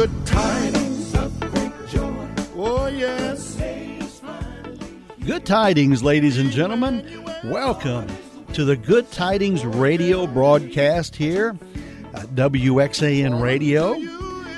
good 0.00 0.26
tidings 0.26 1.14
of 1.14 1.40
great 1.52 1.88
joy. 1.88 2.26
Oh, 2.56 2.86
yes. 2.86 3.60
Good 5.26 5.44
tidings, 5.44 6.02
ladies 6.02 6.38
and 6.38 6.50
gentlemen. 6.50 7.22
Welcome 7.44 8.06
to 8.54 8.64
the 8.64 8.76
Good 8.76 9.10
Tidings 9.12 9.62
radio 9.66 10.26
broadcast 10.26 11.16
here 11.16 11.54
at 12.14 12.28
WXAN 12.28 13.42
Radio. 13.42 13.92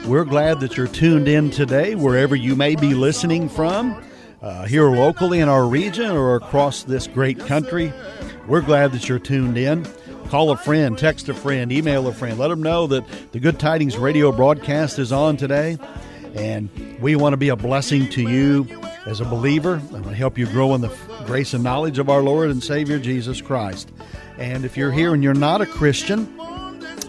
We're 0.06 0.26
glad 0.26 0.60
that 0.60 0.76
you're 0.76 0.86
tuned 0.86 1.26
in 1.26 1.50
today, 1.50 1.96
wherever 1.96 2.36
you 2.36 2.54
may 2.54 2.76
be 2.76 2.94
listening 2.94 3.48
from, 3.48 4.00
uh, 4.42 4.66
here 4.66 4.88
locally 4.90 5.40
in 5.40 5.48
our 5.48 5.66
region 5.66 6.12
or 6.12 6.36
across 6.36 6.84
this 6.84 7.08
great 7.08 7.40
country. 7.40 7.92
We're 8.46 8.60
glad 8.60 8.92
that 8.92 9.08
you're 9.08 9.18
tuned 9.18 9.58
in. 9.58 9.88
Call 10.32 10.50
a 10.50 10.56
friend, 10.56 10.96
text 10.96 11.28
a 11.28 11.34
friend, 11.34 11.70
email 11.70 12.08
a 12.08 12.12
friend. 12.14 12.38
Let 12.38 12.48
them 12.48 12.62
know 12.62 12.86
that 12.86 13.04
the 13.32 13.38
Good 13.38 13.60
Tidings 13.60 13.98
radio 13.98 14.32
broadcast 14.32 14.98
is 14.98 15.12
on 15.12 15.36
today. 15.36 15.76
And 16.34 16.70
we 17.02 17.16
want 17.16 17.34
to 17.34 17.36
be 17.36 17.50
a 17.50 17.54
blessing 17.54 18.08
to 18.12 18.22
you 18.22 18.66
as 19.04 19.20
a 19.20 19.26
believer. 19.26 19.82
I 19.90 19.92
want 19.92 20.06
to 20.06 20.14
help 20.14 20.38
you 20.38 20.46
grow 20.46 20.74
in 20.74 20.80
the 20.80 20.88
grace 21.26 21.52
and 21.52 21.62
knowledge 21.62 21.98
of 21.98 22.08
our 22.08 22.22
Lord 22.22 22.50
and 22.50 22.64
Savior 22.64 22.98
Jesus 22.98 23.42
Christ. 23.42 23.92
And 24.38 24.64
if 24.64 24.74
you're 24.74 24.90
here 24.90 25.12
and 25.12 25.22
you're 25.22 25.34
not 25.34 25.60
a 25.60 25.66
Christian, 25.66 26.34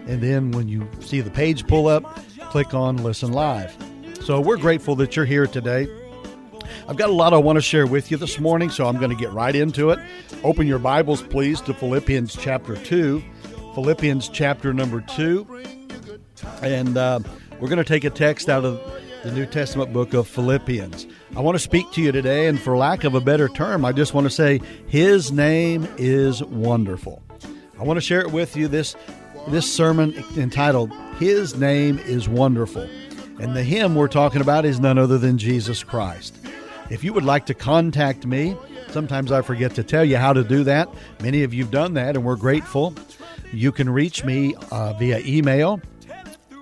And 0.08 0.22
then 0.22 0.52
when 0.52 0.68
you 0.68 0.90
see 1.00 1.22
the 1.22 1.32
page 1.32 1.66
pull 1.66 1.88
up, 1.88 2.20
click 2.50 2.74
on 2.74 2.98
Listen 2.98 3.32
Live. 3.32 3.74
So 4.22 4.42
we're 4.42 4.58
grateful 4.58 4.98
that 4.98 5.16
you're 5.16 5.24
here 5.24 5.48
today. 5.48 5.88
I've 6.90 6.98
got 6.98 7.10
a 7.10 7.14
lot 7.14 7.34
I 7.34 7.38
want 7.38 7.56
to 7.56 7.62
share 7.62 7.88
with 7.88 8.12
you 8.12 8.18
this 8.18 8.38
morning, 8.38 8.70
so 8.70 8.86
I'm 8.86 8.98
going 8.98 9.12
to 9.12 9.16
get 9.16 9.32
right 9.32 9.56
into 9.56 9.92
it. 9.92 10.00
Open 10.44 10.68
your 10.68 10.80
Bibles, 10.80 11.22
please, 11.22 11.62
to 11.62 11.74
Philippians 11.74 12.36
chapter 12.36 12.76
2. 12.76 13.24
Philippians 13.74 14.30
chapter 14.30 14.74
number 14.74 15.02
2. 15.02 15.64
And 16.62 16.98
uh, 16.98 17.20
we're 17.60 17.70
going 17.70 17.78
to 17.78 17.84
take 17.84 18.04
a 18.04 18.10
text 18.10 18.50
out 18.50 18.66
of 18.66 18.80
the 19.24 19.32
New 19.32 19.46
Testament 19.46 19.94
book 19.94 20.14
of 20.14 20.28
Philippians. 20.28 21.08
I 21.36 21.42
want 21.42 21.56
to 21.56 21.60
speak 21.60 21.92
to 21.92 22.02
you 22.02 22.12
today, 22.12 22.48
and 22.48 22.60
for 22.60 22.76
lack 22.76 23.04
of 23.04 23.14
a 23.14 23.22
better 23.22 23.48
term, 23.48 23.86
I 23.86 23.92
just 23.92 24.14
want 24.14 24.26
to 24.26 24.32
say 24.32 24.60
His 24.88 25.32
name 25.32 25.88
is 25.98 26.44
wonderful. 26.44 27.22
I 27.80 27.84
want 27.84 27.98
to 27.98 28.02
share 28.02 28.22
it 28.22 28.32
with 28.32 28.56
you 28.56 28.68
this 28.68 28.96
this 29.48 29.72
sermon 29.72 30.14
entitled 30.38 30.92
His 31.20 31.56
Name 31.56 31.98
is 32.00 32.30
Wonderful. 32.30 32.88
And 33.40 33.56
the 33.56 33.64
him 33.64 33.96
we're 33.96 34.08
talking 34.08 34.40
about 34.40 34.66
is 34.66 34.80
none 34.80 35.00
other 35.00 35.18
than 35.18 35.40
Jesus 35.40 35.84
Christ. 35.84 36.38
If 36.92 37.04
you 37.04 37.12
would 37.14 37.24
like 37.24 37.48
to 37.48 37.56
contact 37.56 38.26
me, 38.26 38.56
sometimes 38.90 39.32
I 39.32 39.42
forget 39.42 39.74
to 39.76 39.84
tell 39.84 40.06
you 40.06 40.18
how 40.18 40.34
to 40.34 40.44
do 40.44 40.64
that. 40.66 40.90
Many 41.24 41.42
of 41.42 41.52
you've 41.52 41.72
done 41.72 41.96
that, 41.96 42.16
and 42.16 42.24
we're 42.24 42.36
grateful. 42.36 42.94
You 43.54 43.72
can 43.72 43.90
reach 43.90 44.24
me 44.24 44.56
uh, 44.72 44.94
via 44.94 45.20
email 45.20 45.82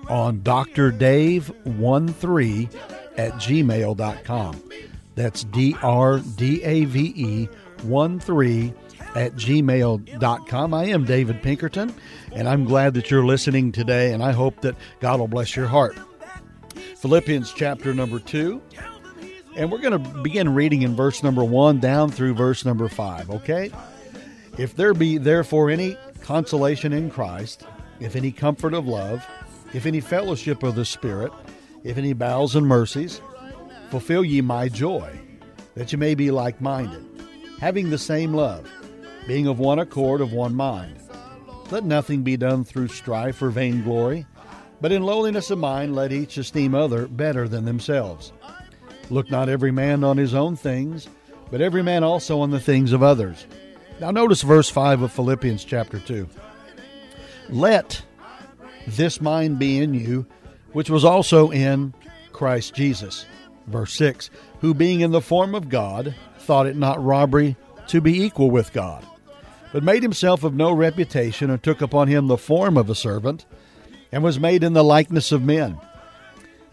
on 0.08 0.40
drdave13 0.40 2.74
at 3.16 3.32
gmail.com. 3.34 4.62
That's 5.14 5.44
D 5.44 5.76
R 5.82 6.18
D 6.18 6.62
A 6.62 6.84
V 6.86 7.12
E 7.16 7.48
1 7.82 8.20
3 8.20 8.74
at 9.14 9.34
gmail.com. 9.34 10.74
I 10.74 10.84
am 10.84 11.04
David 11.04 11.42
Pinkerton, 11.42 11.94
and 12.32 12.48
I'm 12.48 12.64
glad 12.64 12.94
that 12.94 13.10
you're 13.10 13.24
listening 13.24 13.72
today, 13.72 14.12
and 14.12 14.22
I 14.22 14.32
hope 14.32 14.60
that 14.62 14.76
God 15.00 15.20
will 15.20 15.28
bless 15.28 15.56
your 15.56 15.66
heart. 15.66 15.98
Philippians 16.96 17.52
chapter 17.52 17.94
number 17.94 18.18
2, 18.18 18.60
and 19.56 19.70
we're 19.70 19.78
going 19.78 19.92
to 19.92 20.22
begin 20.22 20.54
reading 20.54 20.82
in 20.82 20.94
verse 20.94 21.22
number 21.22 21.42
1 21.42 21.80
down 21.80 22.10
through 22.10 22.34
verse 22.34 22.64
number 22.64 22.88
5, 22.88 23.30
okay? 23.30 23.70
If 24.58 24.76
there 24.76 24.94
be 24.94 25.18
therefore 25.18 25.70
any 25.70 25.96
consolation 26.20 26.92
in 26.92 27.10
Christ, 27.10 27.66
if 28.00 28.16
any 28.16 28.32
comfort 28.32 28.74
of 28.74 28.86
love, 28.86 29.26
if 29.74 29.86
any 29.86 30.00
fellowship 30.00 30.62
of 30.62 30.74
the 30.74 30.84
Spirit, 30.84 31.32
if 31.84 31.96
any 31.96 32.12
bowels 32.12 32.56
and 32.56 32.66
mercies, 32.66 33.20
fulfill 33.90 34.24
ye 34.24 34.40
my 34.40 34.68
joy, 34.68 35.18
that 35.74 35.92
ye 35.92 35.98
may 35.98 36.14
be 36.14 36.30
like 36.30 36.60
minded, 36.60 37.04
having 37.60 37.90
the 37.90 37.98
same 37.98 38.34
love, 38.34 38.70
being 39.26 39.46
of 39.46 39.58
one 39.58 39.78
accord, 39.78 40.20
of 40.20 40.32
one 40.32 40.54
mind. 40.54 40.96
Let 41.70 41.84
nothing 41.84 42.22
be 42.22 42.36
done 42.36 42.64
through 42.64 42.88
strife 42.88 43.40
or 43.42 43.50
vainglory, 43.50 44.26
but 44.80 44.92
in 44.92 45.02
lowliness 45.02 45.50
of 45.50 45.58
mind 45.58 45.94
let 45.94 46.12
each 46.12 46.36
esteem 46.36 46.74
other 46.74 47.06
better 47.06 47.46
than 47.48 47.64
themselves. 47.64 48.32
Look 49.08 49.30
not 49.30 49.48
every 49.48 49.70
man 49.70 50.02
on 50.04 50.16
his 50.16 50.34
own 50.34 50.56
things, 50.56 51.08
but 51.50 51.60
every 51.60 51.82
man 51.82 52.02
also 52.02 52.40
on 52.40 52.50
the 52.50 52.60
things 52.60 52.92
of 52.92 53.02
others. 53.02 53.46
Now 54.00 54.10
notice 54.10 54.40
verse 54.40 54.70
5 54.70 55.02
of 55.02 55.12
Philippians 55.12 55.62
chapter 55.62 55.98
2. 55.98 56.26
Let 57.50 58.00
this 58.86 59.20
mind 59.20 59.58
be 59.58 59.78
in 59.78 59.92
you, 59.92 60.24
which 60.72 60.88
was 60.88 61.04
also 61.04 61.50
in 61.50 61.92
Christ 62.32 62.74
Jesus. 62.74 63.26
Verse 63.66 63.92
6 63.92 64.30
Who 64.62 64.72
being 64.72 65.02
in 65.02 65.10
the 65.10 65.20
form 65.20 65.54
of 65.54 65.68
God, 65.68 66.14
thought 66.38 66.66
it 66.66 66.76
not 66.76 67.04
robbery 67.04 67.56
to 67.88 68.00
be 68.00 68.22
equal 68.22 68.50
with 68.50 68.72
God, 68.72 69.04
but 69.70 69.82
made 69.82 70.02
himself 70.02 70.44
of 70.44 70.54
no 70.54 70.72
reputation, 70.72 71.50
and 71.50 71.62
took 71.62 71.82
upon 71.82 72.08
him 72.08 72.26
the 72.26 72.38
form 72.38 72.78
of 72.78 72.88
a 72.88 72.94
servant, 72.94 73.44
and 74.10 74.24
was 74.24 74.40
made 74.40 74.64
in 74.64 74.72
the 74.72 74.82
likeness 74.82 75.30
of 75.30 75.42
men. 75.42 75.78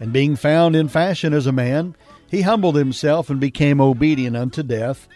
And 0.00 0.14
being 0.14 0.34
found 0.34 0.74
in 0.74 0.88
fashion 0.88 1.34
as 1.34 1.46
a 1.46 1.52
man, 1.52 1.94
he 2.30 2.40
humbled 2.40 2.76
himself 2.76 3.28
and 3.28 3.38
became 3.38 3.82
obedient 3.82 4.34
unto 4.34 4.62
death, 4.62 5.06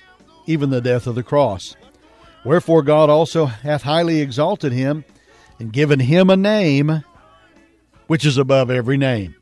even 0.47 0.69
the 0.69 0.83
death 0.83 1.07
of 1.07 1.15
the 1.15 1.23
cross. 1.23 1.75
Wherefore 2.45 2.83
God 2.83 3.09
also 3.09 3.47
hath 3.47 3.83
highly 3.83 4.21
exalted 4.21 4.73
him, 4.73 5.05
and 5.59 5.73
given 5.73 6.01
him 6.01 6.29
a 6.29 6.37
name 6.37 7.05
which 8.09 8.27
is 8.27 8.37
above 8.37 8.71
every 8.71 8.97
name. 8.97 9.37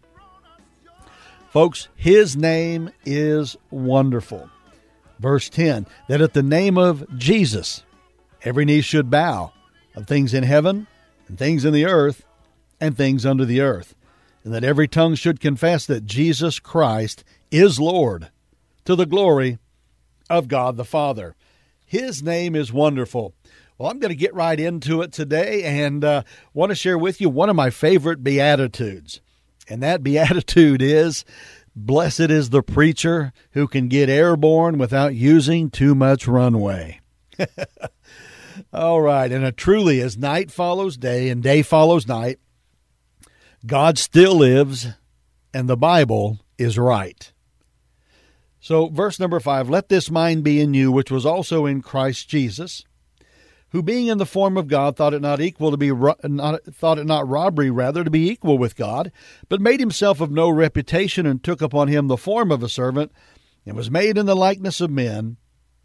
Folks, 1.51 1.89
his 1.97 2.37
name 2.37 2.91
is 3.05 3.57
wonderful. 3.71 4.51
Verse 5.19 5.49
10 5.49 5.87
that 6.09 6.21
at 6.21 6.35
the 6.35 6.43
name 6.43 6.79
of 6.79 7.07
Jesus, 7.19 7.85
every 8.43 8.65
knee 8.65 8.81
should 8.81 9.11
bow 9.11 9.53
of 9.95 10.07
things 10.07 10.33
in 10.33 10.45
heaven, 10.45 10.87
and 11.27 11.39
things 11.39 11.65
in 11.65 11.73
the 11.73 11.85
earth, 11.85 12.25
and 12.81 12.97
things 12.97 13.27
under 13.27 13.45
the 13.45 13.61
earth, 13.61 13.95
and 14.45 14.55
that 14.55 14.65
every 14.65 14.87
tongue 14.87 15.15
should 15.15 15.41
confess 15.41 15.85
that 15.87 16.07
Jesus 16.07 16.59
Christ 16.59 17.25
is 17.51 17.81
Lord, 17.81 18.31
to 18.85 18.95
the 18.95 19.07
glory 19.07 19.59
of 20.29 20.49
God 20.49 20.77
the 20.77 20.85
Father. 20.85 21.35
His 21.91 22.23
name 22.23 22.55
is 22.55 22.73
wonderful. 22.73 23.35
Well, 23.77 23.91
I'm 23.91 23.99
going 23.99 24.11
to 24.11 24.15
get 24.15 24.33
right 24.33 24.61
into 24.61 25.03
it 25.03 25.11
today 25.11 25.65
and 25.65 26.05
uh, 26.05 26.23
want 26.55 26.71
to 26.71 26.77
share 26.77 26.97
with 26.97 27.21
you 27.21 27.29
one 27.29 27.51
of 27.51 27.57
my 27.57 27.71
favorite 27.71 28.23
Beatitudes. 28.23 29.21
And 29.69 29.83
that 29.83 30.01
Beatitude 30.05 30.83
is 30.83 31.25
Blessed 31.75 32.31
is 32.31 32.51
the 32.51 32.63
preacher 32.63 33.33
who 33.55 33.67
can 33.67 33.89
get 33.89 34.09
airborne 34.09 34.79
without 34.79 35.17
using 35.17 35.69
too 35.69 35.97
much 35.97 36.29
runway. 36.29 37.01
All 38.73 39.01
right. 39.01 39.33
And 39.33 39.57
truly, 39.57 40.01
as 40.01 40.17
night 40.17 40.53
follows 40.53 40.97
day 40.97 41.29
and 41.29 41.43
day 41.43 41.63
follows 41.63 42.07
night, 42.07 42.39
God 43.67 43.99
still 43.99 44.37
lives 44.37 44.87
and 45.53 45.69
the 45.69 45.77
Bible 45.77 46.39
is 46.57 46.79
right. 46.79 47.33
So, 48.61 48.89
verse 48.89 49.19
number 49.19 49.41
five 49.41 49.69
let 49.71 49.89
this 49.89 50.11
mind 50.11 50.45
be 50.45 50.61
in 50.61 50.75
you, 50.75 50.93
which 50.93 51.11
was 51.11 51.25
also 51.25 51.67
in 51.67 51.83
Christ 51.83 52.29
Jesus 52.29 52.85
who 53.71 53.83
being 53.83 54.09
in 54.09 54.19
the 54.19 54.27
form 54.27 54.57
of 54.57 54.69
God 54.69 54.97
thought 54.97 55.15
it 55.15 55.23
not 55.23 55.41
equal 55.41 55.71
to 55.71 55.77
be 55.77 55.93
not, 55.93 56.65
thought 56.65 56.99
it 56.99 57.07
not 57.07 57.29
robbery 57.29 57.71
rather 57.71 58.05
to 58.05 58.11
be 58.11 58.29
equal 58.29 58.59
with 58.59 58.77
God, 58.77 59.13
but 59.49 59.61
made 59.61 59.81
himself 59.81 60.21
of 60.21 60.31
no 60.31 60.51
reputation 60.51 61.27
and 61.27 61.43
took 61.43 61.63
upon 61.63 61.89
him 61.89 62.09
the 62.09 62.17
form 62.17 62.51
of 62.51 62.63
a 62.63 62.69
servant, 62.69 63.13
and 63.65 63.77
was 63.77 63.91
made 63.91 64.19
in 64.19 64.27
the 64.27 64.37
likeness 64.37 64.81
of 64.81 64.91
men, 64.91 65.37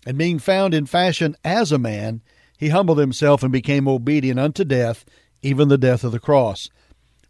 and 0.06 0.18
being 0.18 0.40
found 0.40 0.74
in 0.74 0.86
fashion 0.86 1.36
as 1.44 1.72
a 1.72 1.78
man, 1.78 2.22
he 2.58 2.70
humbled 2.70 2.98
himself 2.98 3.44
and 3.44 3.52
became 3.52 3.88
obedient 3.88 4.40
unto 4.40 4.64
death, 4.64 5.06
even 5.42 5.68
the 5.68 5.78
death 5.78 6.04
of 6.04 6.12
the 6.12 6.20
cross. 6.20 6.70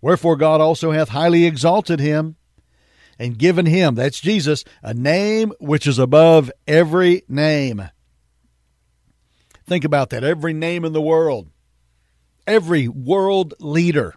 Wherefore 0.02 0.38
God 0.38 0.62
also 0.62 0.92
hath 0.92 1.10
highly 1.10 1.46
exalted 1.46 2.00
him, 2.00 2.38
and 3.18 3.38
given 3.38 3.66
him, 3.66 3.96
that's 3.96 4.20
Jesus, 4.20 4.64
a 4.82 4.94
name 4.94 5.54
which 5.60 5.88
is 5.88 6.00
above 6.00 6.52
every 6.68 7.24
name. 7.28 7.90
Think 9.66 9.84
about 9.84 10.10
that. 10.12 10.24
Every 10.24 10.54
name 10.54 10.86
in 10.86 10.94
the 10.94 11.02
world, 11.02 11.50
every 12.46 12.88
world 12.88 13.54
leader, 13.60 14.16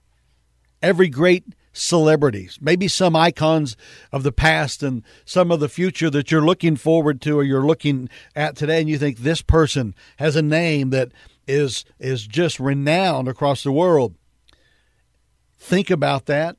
every 0.83 1.09
great 1.09 1.45
celebrities, 1.73 2.59
maybe 2.61 2.89
some 2.89 3.15
icons 3.15 3.77
of 4.13 4.25
the 4.25 4.33
past 4.33 4.83
and 4.83 5.03
some 5.25 5.51
of 5.51 5.61
the 5.61 5.69
future 5.69 6.11
that 6.11 6.31
you're 6.31 6.45
looking 6.45 6.77
forward 6.77 7.21
to 7.23 7.39
or 7.39 7.45
you're 7.45 7.67
looking 7.67 8.09
at 8.35 8.57
today, 8.57 8.81
and 8.81 8.89
you 8.91 8.99
think 8.99 9.19
this 9.19 9.43
person 9.43 9.95
has 10.17 10.37
a 10.37 10.43
name 10.43 10.91
that 10.91 11.13
is 11.47 11.85
is 11.99 12.27
just 12.27 12.61
renowned 12.61 13.29
across 13.29 13.63
the 13.63 13.73
world. 13.73 14.15
Think 15.57 15.89
about 15.89 16.27
that 16.27 16.57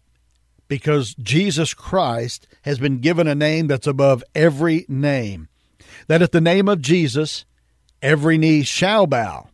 because 0.70 1.14
Jesus 1.16 1.74
Christ 1.74 2.48
has 2.62 2.80
been 2.80 3.00
given 3.00 3.28
a 3.28 3.36
name 3.36 3.68
that's 3.68 3.88
above 3.88 4.24
every 4.34 4.86
name. 4.88 5.50
That 6.08 6.22
at 6.22 6.32
the 6.32 6.40
name 6.40 6.70
of 6.70 6.82
Jesus, 6.82 7.44
every 8.02 8.38
knee 8.38 8.64
shall 8.64 9.06
bow 9.06 9.50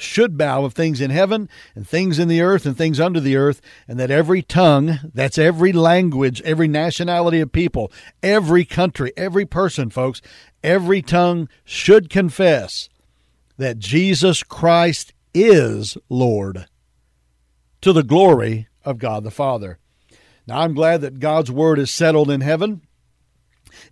should 0.00 0.38
bow 0.38 0.64
of 0.64 0.72
things 0.72 1.00
in 1.00 1.10
heaven 1.10 1.48
and 1.74 1.86
things 1.86 2.18
in 2.18 2.28
the 2.28 2.40
earth 2.40 2.64
and 2.64 2.76
things 2.76 2.98
under 2.98 3.20
the 3.20 3.36
earth, 3.36 3.60
and 3.86 3.98
that 3.98 4.10
every 4.10 4.42
tongue, 4.42 4.98
that's 5.14 5.38
every 5.38 5.72
language, 5.72 6.40
every 6.42 6.66
nationality 6.66 7.40
of 7.40 7.52
people, 7.52 7.92
every 8.22 8.64
country, 8.64 9.12
every 9.16 9.44
person, 9.44 9.90
folks, 9.90 10.22
every 10.64 11.02
tongue 11.02 11.48
should 11.64 12.08
confess 12.10 12.88
that 13.58 13.78
Jesus 13.78 14.42
Christ 14.42 15.12
is 15.34 15.96
Lord 16.08 16.66
to 17.82 17.92
the 17.92 18.02
glory 18.02 18.68
of 18.84 18.98
God 18.98 19.24
the 19.24 19.30
Father. 19.30 19.78
Now, 20.46 20.60
I'm 20.60 20.74
glad 20.74 21.00
that 21.02 21.20
God's 21.20 21.50
word 21.50 21.78
is 21.78 21.90
settled 21.90 22.30
in 22.30 22.40
heaven. 22.40 22.82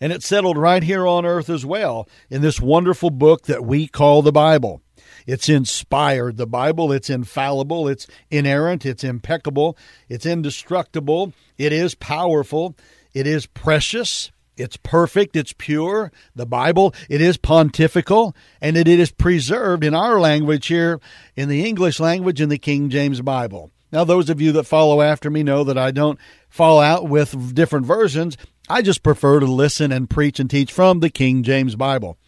And 0.01 0.13
it's 0.13 0.27
settled 0.27 0.59
right 0.59 0.83
here 0.83 1.07
on 1.07 1.25
earth 1.25 1.49
as 1.49 1.65
well 1.65 2.09
in 2.31 2.43
this 2.43 2.61
wonderful 2.61 3.11
book 3.11 3.43
that 3.45 3.65
we 3.65 3.87
call 3.87 4.23
the 4.23 4.33
Bible. 4.33 4.83
It's 5.27 5.49
inspired. 5.49 6.37
The 6.37 6.47
Bible, 6.47 6.91
it's 6.91 7.11
infallible, 7.11 7.87
it's 7.87 8.07
inerrant, 8.31 8.87
it's 8.87 9.05
impeccable, 9.05 9.77
it's 10.09 10.27
indestructible, 10.27 11.33
it 11.59 11.73
is 11.73 11.95
powerful, 11.95 12.75
it 13.15 13.27
is 13.27 13.47
precious, 13.47 14.33
it's 14.57 14.77
perfect, 14.77 15.37
it's 15.37 15.53
pure. 15.53 16.11
The 16.35 16.47
Bible, 16.47 16.95
it 17.09 17.21
is 17.21 17.37
pontifical, 17.37 18.35
and 18.61 18.77
it 18.77 18.89
is 18.89 19.13
preserved 19.13 19.85
in 19.85 19.95
our 19.95 20.19
language 20.19 20.67
here, 20.67 21.01
in 21.37 21.49
the 21.49 21.65
English 21.65 22.01
language, 22.01 22.41
in 22.41 22.49
the 22.49 22.59
King 22.59 22.91
James 22.91 23.21
Bible. 23.21 23.71
Now, 23.91 24.05
those 24.05 24.29
of 24.29 24.41
you 24.41 24.53
that 24.53 24.65
follow 24.65 25.01
after 25.01 25.31
me 25.31 25.43
know 25.43 25.65
that 25.65 25.79
I 25.79 25.91
don't 25.91 26.19
fall 26.49 26.81
out 26.81 27.09
with 27.09 27.55
different 27.55 27.87
versions. 27.87 28.37
I 28.69 28.83
just 28.83 29.03
prefer 29.03 29.41
to 29.41 29.47
listen 29.47 29.93
and 29.93 30.11
preach 30.11 30.39
and 30.39 30.51
teach 30.51 30.73
from 30.73 31.01
the 31.01 31.11
King 31.11 31.43
James 31.43 31.75
Bible. 31.75 32.19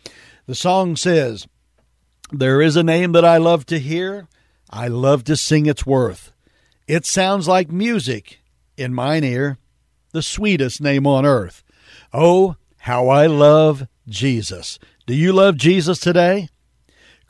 The 0.46 0.54
song 0.54 0.96
says, 0.96 1.46
there 2.32 2.62
is 2.62 2.76
a 2.76 2.82
name 2.82 3.12
that 3.12 3.24
I 3.24 3.36
love 3.36 3.66
to 3.66 3.78
hear. 3.78 4.28
I 4.70 4.88
love 4.88 5.24
to 5.24 5.36
sing 5.36 5.66
its 5.66 5.84
worth. 5.84 6.32
It 6.86 7.04
sounds 7.04 7.46
like 7.46 7.70
music 7.70 8.40
in 8.76 8.94
mine 8.94 9.24
ear, 9.24 9.58
the 10.12 10.22
sweetest 10.22 10.80
name 10.80 11.06
on 11.06 11.26
earth. 11.26 11.62
Oh, 12.12 12.56
how 12.78 13.08
I 13.08 13.26
love 13.26 13.86
Jesus. 14.08 14.78
Do 15.06 15.14
you 15.14 15.32
love 15.32 15.56
Jesus 15.56 15.98
today? 15.98 16.48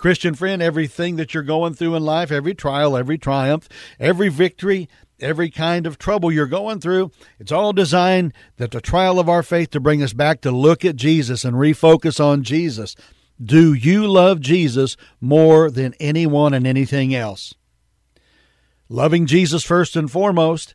Christian 0.01 0.35
friend, 0.35 0.63
everything 0.63 1.17
that 1.17 1.35
you're 1.35 1.43
going 1.43 1.75
through 1.75 1.95
in 1.95 2.03
life, 2.03 2.33
every 2.33 2.55
trial, 2.55 2.97
every 2.97 3.19
triumph, 3.19 3.69
every 4.01 4.31
victory, 4.31 4.89
every 5.21 5.51
kind 5.51 5.87
of 5.87 5.99
trouble 5.99 6.33
you're 6.33 6.47
going 6.47 6.81
through, 6.81 7.11
it's 7.39 7.53
all 7.53 7.75
designed 7.75 8.33
that 8.57 8.71
the 8.71 8.81
trial 8.81 9.19
of 9.19 9.29
our 9.29 9.43
faith 9.43 9.69
to 9.71 9.79
bring 9.79 10.03
us 10.03 10.15
back 10.15 10.41
to 10.41 10.51
look 10.51 10.87
at 10.87 10.97
Jesus 10.97 11.45
and 11.45 11.55
refocus 11.55 12.19
on 12.19 12.43
Jesus. 12.43 12.97
Do 13.43 13.75
you 13.75 14.07
love 14.07 14.41
Jesus 14.41 14.97
more 15.21 15.71
than 15.71 15.93
anyone 16.01 16.55
and 16.55 16.67
anything 16.67 17.15
else? 17.15 17.55
Loving 18.89 19.27
Jesus 19.27 19.63
first 19.65 19.97
and 19.97 20.11
foremost 20.11 20.75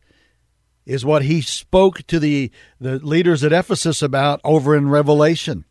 is 0.85 1.03
what 1.03 1.23
he 1.23 1.41
spoke 1.41 2.05
to 2.05 2.19
the, 2.19 2.51
the 2.79 2.99
leaders 2.99 3.43
at 3.43 3.51
Ephesus 3.51 4.03
about 4.03 4.39
over 4.43 4.75
in 4.75 4.87
Revelation. 4.87 5.65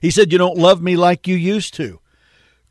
He 0.00 0.12
said, 0.12 0.30
You 0.30 0.38
don't 0.38 0.56
love 0.56 0.80
me 0.80 0.96
like 0.96 1.26
you 1.26 1.34
used 1.34 1.74
to. 1.74 1.98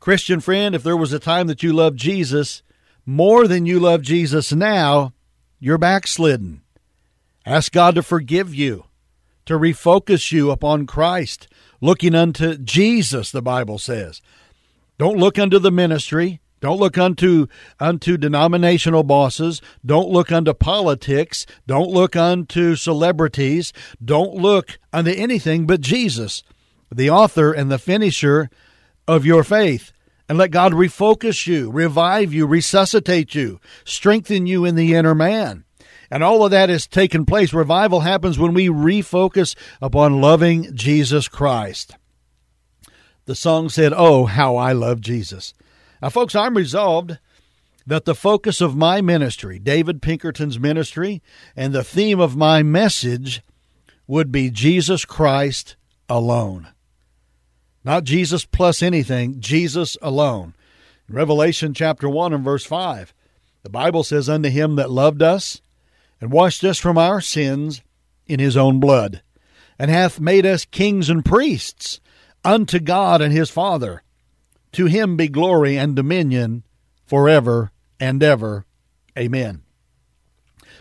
Christian 0.06 0.38
friend, 0.38 0.76
if 0.76 0.84
there 0.84 0.96
was 0.96 1.12
a 1.12 1.18
time 1.18 1.48
that 1.48 1.64
you 1.64 1.72
loved 1.72 1.98
Jesus 1.98 2.62
more 3.04 3.48
than 3.48 3.66
you 3.66 3.80
love 3.80 4.02
Jesus 4.02 4.52
now, 4.52 5.12
you're 5.58 5.78
backslidden. 5.78 6.60
Ask 7.44 7.72
God 7.72 7.96
to 7.96 8.04
forgive 8.04 8.54
you, 8.54 8.84
to 9.46 9.54
refocus 9.54 10.30
you 10.30 10.52
upon 10.52 10.86
Christ, 10.86 11.48
looking 11.80 12.14
unto 12.14 12.56
Jesus, 12.56 13.32
the 13.32 13.42
Bible 13.42 13.80
says. 13.80 14.22
Don't 14.96 15.18
look 15.18 15.40
unto 15.40 15.58
the 15.58 15.72
ministry. 15.72 16.40
Don't 16.60 16.78
look 16.78 16.96
unto 16.96 17.48
unto 17.80 18.16
denominational 18.16 19.02
bosses. 19.02 19.60
Don't 19.84 20.10
look 20.10 20.30
unto 20.30 20.54
politics. 20.54 21.46
Don't 21.66 21.90
look 21.90 22.14
unto 22.14 22.76
celebrities. 22.76 23.72
Don't 24.04 24.34
look 24.34 24.78
unto 24.92 25.10
anything 25.10 25.66
but 25.66 25.80
Jesus, 25.80 26.44
the 26.94 27.10
author 27.10 27.50
and 27.50 27.72
the 27.72 27.78
finisher 27.80 28.48
of 29.08 29.26
your 29.26 29.42
faith. 29.42 29.90
And 30.28 30.38
let 30.38 30.50
God 30.50 30.72
refocus 30.72 31.46
you, 31.46 31.70
revive 31.70 32.34
you, 32.34 32.46
resuscitate 32.46 33.34
you, 33.34 33.60
strengthen 33.84 34.46
you 34.46 34.64
in 34.64 34.74
the 34.74 34.94
inner 34.94 35.14
man. 35.14 35.64
And 36.10 36.22
all 36.22 36.44
of 36.44 36.50
that 36.50 36.68
has 36.68 36.86
taken 36.86 37.26
place. 37.26 37.52
Revival 37.52 38.00
happens 38.00 38.38
when 38.38 38.54
we 38.54 38.68
refocus 38.68 39.54
upon 39.80 40.20
loving 40.20 40.74
Jesus 40.74 41.28
Christ. 41.28 41.96
The 43.26 43.34
song 43.34 43.68
said, 43.68 43.92
Oh, 43.94 44.26
how 44.26 44.56
I 44.56 44.72
love 44.72 45.00
Jesus. 45.00 45.52
Now, 46.00 46.10
folks, 46.10 46.34
I'm 46.34 46.56
resolved 46.56 47.18
that 47.86 48.04
the 48.04 48.14
focus 48.14 48.60
of 48.60 48.76
my 48.76 49.00
ministry, 49.00 49.58
David 49.58 50.02
Pinkerton's 50.02 50.58
ministry, 50.58 51.22
and 51.56 51.72
the 51.72 51.84
theme 51.84 52.20
of 52.20 52.36
my 52.36 52.62
message 52.62 53.42
would 54.06 54.30
be 54.30 54.50
Jesus 54.50 55.04
Christ 55.04 55.76
alone. 56.08 56.68
Not 57.86 58.02
Jesus 58.02 58.44
plus 58.44 58.82
anything, 58.82 59.38
Jesus 59.38 59.96
alone. 60.02 60.54
In 61.08 61.14
Revelation 61.14 61.72
chapter 61.72 62.08
1 62.08 62.32
and 62.32 62.42
verse 62.42 62.64
5, 62.64 63.14
the 63.62 63.70
Bible 63.70 64.02
says, 64.02 64.28
Unto 64.28 64.48
him 64.48 64.74
that 64.74 64.90
loved 64.90 65.22
us 65.22 65.62
and 66.20 66.32
washed 66.32 66.64
us 66.64 66.80
from 66.80 66.98
our 66.98 67.20
sins 67.20 67.82
in 68.26 68.40
his 68.40 68.56
own 68.56 68.80
blood, 68.80 69.22
and 69.78 69.88
hath 69.88 70.18
made 70.18 70.44
us 70.44 70.64
kings 70.64 71.08
and 71.08 71.24
priests 71.24 72.00
unto 72.44 72.80
God 72.80 73.22
and 73.22 73.32
his 73.32 73.50
Father. 73.50 74.02
To 74.72 74.86
him 74.86 75.16
be 75.16 75.28
glory 75.28 75.78
and 75.78 75.94
dominion 75.94 76.64
forever 77.06 77.70
and 78.00 78.20
ever. 78.20 78.66
Amen. 79.16 79.62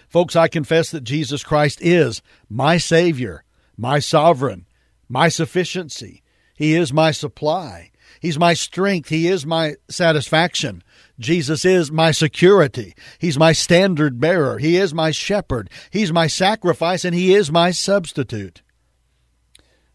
Folks, 0.09 0.35
I 0.35 0.47
confess 0.47 0.89
that 0.89 1.03
Jesus 1.03 1.43
Christ 1.43 1.83
is 1.83 2.23
my 2.49 2.79
Savior, 2.79 3.43
my 3.77 3.99
sovereign, 3.99 4.65
my 5.07 5.29
sufficiency. 5.29 6.23
He 6.55 6.75
is 6.75 6.93
my 6.93 7.11
supply. 7.11 7.91
He's 8.19 8.39
my 8.39 8.53
strength. 8.53 9.09
He 9.09 9.27
is 9.27 9.45
my 9.45 9.75
satisfaction. 9.89 10.83
Jesus 11.19 11.63
is 11.63 11.91
my 11.91 12.11
security. 12.11 12.95
He's 13.19 13.37
my 13.37 13.51
standard 13.51 14.19
bearer. 14.19 14.57
He 14.57 14.77
is 14.77 14.93
my 14.93 15.11
shepherd. 15.11 15.69
He's 15.91 16.11
my 16.11 16.27
sacrifice, 16.27 17.05
and 17.05 17.13
He 17.13 17.33
is 17.33 17.51
my 17.51 17.71
substitute. 17.71 18.61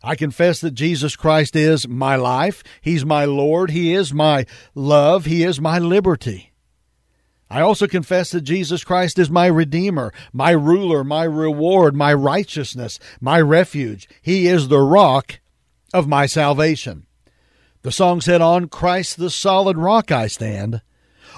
I 0.03 0.15
confess 0.15 0.61
that 0.61 0.71
Jesus 0.73 1.17
Christ 1.17 1.55
is 1.57 1.87
my 1.87 2.17
life. 2.17 2.63
He's 2.81 3.05
my 3.05 3.25
Lord. 3.25 3.71
He 3.71 3.93
is 3.93 4.15
my 4.15 4.47
love. 4.75 5.27
He 5.27 5.43
is 5.43 5.61
my 5.61 5.79
liberty. 5.79 6.53
I 7.51 7.61
also 7.61 7.89
confess 7.89 8.31
that 8.31 8.43
Jesus 8.43 8.85
Christ 8.85 9.19
is 9.19 9.29
my 9.29 9.47
Redeemer, 9.47 10.13
my 10.33 10.53
ruler, 10.53 11.03
my 11.03 11.25
reward, 11.25 11.97
my 11.97 12.15
righteousness, 12.15 13.01
my 13.21 13.41
refuge. 13.41 14.09
He 14.23 14.47
is 14.47 14.69
the 14.69 14.79
rock 14.79 15.41
of 15.93 16.09
my 16.09 16.27
salvation. 16.27 17.07
The 17.83 17.93
song 17.93 18.21
said, 18.21 18.41
On 18.41 18.69
Christ 18.69 19.17
the 19.17 19.31
solid 19.31 19.77
rock 19.79 20.11
I 20.13 20.27
stand. 20.27 20.83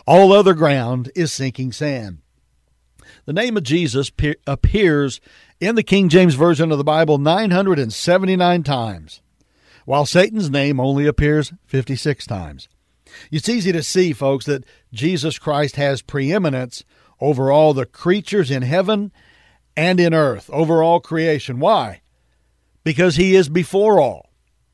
All 0.06 0.32
other 0.32 0.54
ground 0.54 1.10
is 1.14 1.32
sinking 1.32 1.72
sand. 1.72 2.18
The 3.24 3.32
name 3.32 3.56
of 3.56 3.62
Jesus 3.62 4.10
pe- 4.10 4.34
appears 4.46 5.20
in 5.60 5.76
the 5.76 5.84
King 5.84 6.08
James 6.08 6.34
Version 6.34 6.72
of 6.72 6.78
the 6.78 6.84
Bible 6.84 7.18
979 7.18 8.62
times, 8.64 9.20
while 9.84 10.06
Satan's 10.06 10.50
name 10.50 10.80
only 10.80 11.06
appears 11.06 11.52
56 11.66 12.26
times. 12.26 12.68
It's 13.30 13.48
easy 13.48 13.70
to 13.70 13.82
see, 13.82 14.12
folks, 14.12 14.46
that 14.46 14.64
Jesus 14.92 15.38
Christ 15.38 15.76
has 15.76 16.02
preeminence 16.02 16.84
over 17.20 17.52
all 17.52 17.74
the 17.74 17.86
creatures 17.86 18.50
in 18.50 18.62
heaven 18.62 19.12
and 19.76 20.00
in 20.00 20.12
earth, 20.12 20.50
over 20.52 20.82
all 20.82 20.98
creation. 20.98 21.60
Why? 21.60 22.00
Because 22.82 23.14
he 23.14 23.36
is 23.36 23.48
before 23.48 24.00
all, 24.00 24.31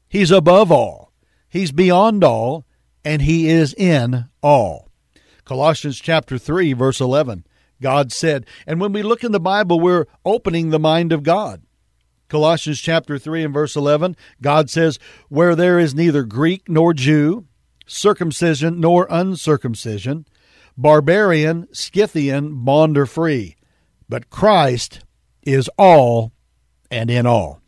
he's 0.08 0.30
above 0.30 0.72
all, 0.72 1.12
he's 1.48 1.72
beyond 1.72 2.24
all, 2.24 2.66
and 3.04 3.22
he 3.22 3.48
is 3.48 3.74
in 3.74 4.26
all. 4.42 4.88
Colossians 5.44 5.98
chapter 5.98 6.38
3 6.38 6.72
verse 6.74 7.00
11. 7.00 7.44
God 7.80 8.12
said, 8.12 8.44
and 8.66 8.80
when 8.80 8.92
we 8.92 9.02
look 9.02 9.22
in 9.22 9.32
the 9.32 9.40
Bible, 9.40 9.78
we're 9.78 10.06
opening 10.24 10.70
the 10.70 10.80
mind 10.80 11.12
of 11.12 11.22
God. 11.22 11.62
Colossians 12.28 12.80
chapter 12.80 13.18
3 13.18 13.44
and 13.44 13.54
verse 13.54 13.74
11, 13.74 14.16
God 14.42 14.68
says, 14.68 14.98
Where 15.28 15.54
there 15.54 15.78
is 15.78 15.94
neither 15.94 16.24
Greek 16.24 16.68
nor 16.68 16.92
Jew, 16.92 17.46
circumcision 17.86 18.80
nor 18.80 19.06
uncircumcision, 19.08 20.26
barbarian, 20.76 21.66
Scythian, 21.72 22.64
bond 22.64 22.98
or 22.98 23.06
free, 23.06 23.56
but 24.08 24.28
Christ 24.28 25.00
is 25.42 25.70
all 25.78 26.32
and 26.90 27.10
in 27.10 27.26
all. 27.26 27.62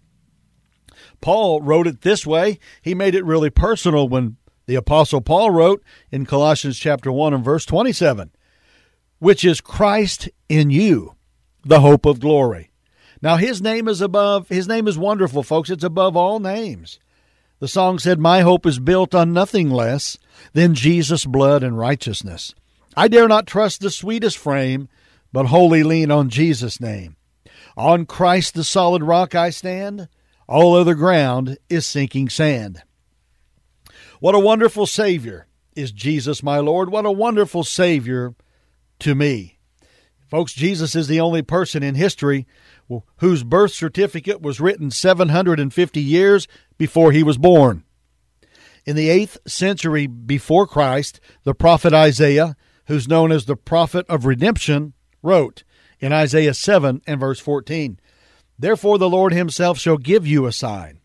Paul 1.20 1.60
wrote 1.60 1.86
it 1.86 2.02
this 2.02 2.26
way. 2.26 2.58
He 2.82 2.94
made 2.94 3.14
it 3.14 3.24
really 3.24 3.50
personal 3.50 4.08
when 4.08 4.36
the 4.66 4.74
apostle 4.74 5.20
Paul 5.20 5.50
wrote 5.50 5.82
in 6.10 6.26
Colossians 6.26 6.78
chapter 6.78 7.10
1 7.10 7.34
and 7.34 7.44
verse 7.44 7.64
27, 7.64 8.30
which 9.18 9.44
is 9.44 9.60
Christ 9.60 10.28
in 10.48 10.70
you, 10.70 11.16
the 11.64 11.80
hope 11.80 12.06
of 12.06 12.20
glory. 12.20 12.70
Now 13.22 13.36
his 13.36 13.60
name 13.60 13.88
is 13.88 14.00
above 14.00 14.48
his 14.48 14.66
name 14.66 14.88
is 14.88 14.96
wonderful 14.96 15.42
folks, 15.42 15.70
it's 15.70 15.84
above 15.84 16.16
all 16.16 16.40
names. 16.40 16.98
The 17.58 17.68
song 17.68 17.98
said, 17.98 18.18
My 18.18 18.40
hope 18.40 18.64
is 18.64 18.78
built 18.78 19.14
on 19.14 19.34
nothing 19.34 19.68
less 19.70 20.16
than 20.54 20.74
Jesus' 20.74 21.26
blood 21.26 21.62
and 21.62 21.76
righteousness. 21.76 22.54
I 22.96 23.06
dare 23.08 23.28
not 23.28 23.46
trust 23.46 23.80
the 23.80 23.90
sweetest 23.90 24.38
frame, 24.38 24.88
but 25.30 25.46
wholly 25.46 25.82
lean 25.82 26.10
on 26.10 26.30
Jesus' 26.30 26.80
name. 26.80 27.16
On 27.76 28.06
Christ 28.06 28.54
the 28.54 28.64
solid 28.64 29.02
rock 29.02 29.34
I 29.34 29.50
stand, 29.50 30.08
all 30.50 30.74
other 30.74 30.94
ground 30.94 31.56
is 31.68 31.86
sinking 31.86 32.28
sand. 32.28 32.82
What 34.18 34.34
a 34.34 34.40
wonderful 34.40 34.84
Savior 34.84 35.46
is 35.76 35.92
Jesus, 35.92 36.42
my 36.42 36.58
Lord. 36.58 36.90
What 36.90 37.06
a 37.06 37.12
wonderful 37.12 37.62
Savior 37.62 38.34
to 38.98 39.14
me. 39.14 39.58
Folks, 40.28 40.52
Jesus 40.52 40.94
is 40.94 41.06
the 41.06 41.20
only 41.20 41.42
person 41.42 41.82
in 41.82 41.94
history 41.94 42.46
whose 43.18 43.44
birth 43.44 43.72
certificate 43.72 44.42
was 44.42 44.60
written 44.60 44.90
750 44.90 46.00
years 46.00 46.48
before 46.76 47.12
he 47.12 47.22
was 47.22 47.38
born. 47.38 47.84
In 48.84 48.96
the 48.96 49.08
8th 49.08 49.38
century 49.46 50.08
before 50.08 50.66
Christ, 50.66 51.20
the 51.44 51.54
prophet 51.54 51.94
Isaiah, 51.94 52.56
who's 52.86 53.08
known 53.08 53.30
as 53.30 53.44
the 53.44 53.56
prophet 53.56 54.04
of 54.08 54.26
redemption, 54.26 54.94
wrote 55.22 55.62
in 56.00 56.12
Isaiah 56.12 56.54
7 56.54 57.02
and 57.06 57.20
verse 57.20 57.38
14 57.38 57.99
Therefore 58.60 58.98
the 58.98 59.08
Lord 59.08 59.32
himself 59.32 59.78
shall 59.78 59.96
give 59.96 60.26
you 60.26 60.44
a 60.44 60.52
sign. 60.52 61.00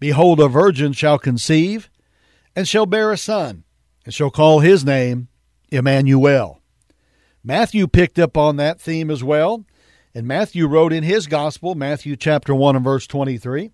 Behold, 0.00 0.40
a 0.40 0.48
virgin 0.48 0.94
shall 0.94 1.18
conceive 1.18 1.90
and 2.56 2.66
shall 2.66 2.86
bear 2.86 3.12
a 3.12 3.18
son, 3.18 3.64
and 4.06 4.14
shall 4.14 4.30
call 4.30 4.60
his 4.60 4.82
name 4.82 5.28
Emmanuel. 5.70 6.60
Matthew 7.44 7.86
picked 7.86 8.18
up 8.18 8.38
on 8.38 8.56
that 8.56 8.80
theme 8.80 9.10
as 9.10 9.22
well, 9.22 9.66
and 10.14 10.26
Matthew 10.26 10.66
wrote 10.66 10.94
in 10.94 11.02
his 11.02 11.26
gospel, 11.26 11.74
Matthew 11.74 12.16
chapter 12.16 12.54
1 12.54 12.76
and 12.76 12.84
verse 12.84 13.06
23, 13.06 13.70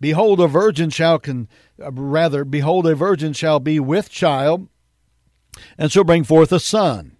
Behold, 0.00 0.40
a 0.40 0.46
virgin 0.46 0.88
shall 0.88 1.18
con, 1.18 1.48
uh, 1.82 1.90
rather, 1.90 2.44
behold, 2.44 2.86
a 2.86 2.94
virgin 2.94 3.32
shall 3.32 3.58
be 3.58 3.80
with 3.80 4.08
child, 4.08 4.68
and 5.76 5.90
shall 5.90 6.04
bring 6.04 6.22
forth 6.22 6.52
a 6.52 6.60
son. 6.60 7.16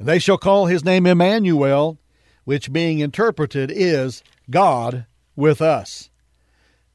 And 0.00 0.08
they 0.08 0.18
shall 0.18 0.36
call 0.36 0.66
his 0.66 0.84
name 0.84 1.06
Emmanuel, 1.06 2.00
which 2.44 2.72
being 2.72 3.00
interpreted 3.00 3.70
is 3.74 4.22
God 4.50 5.06
with 5.36 5.60
us. 5.60 6.10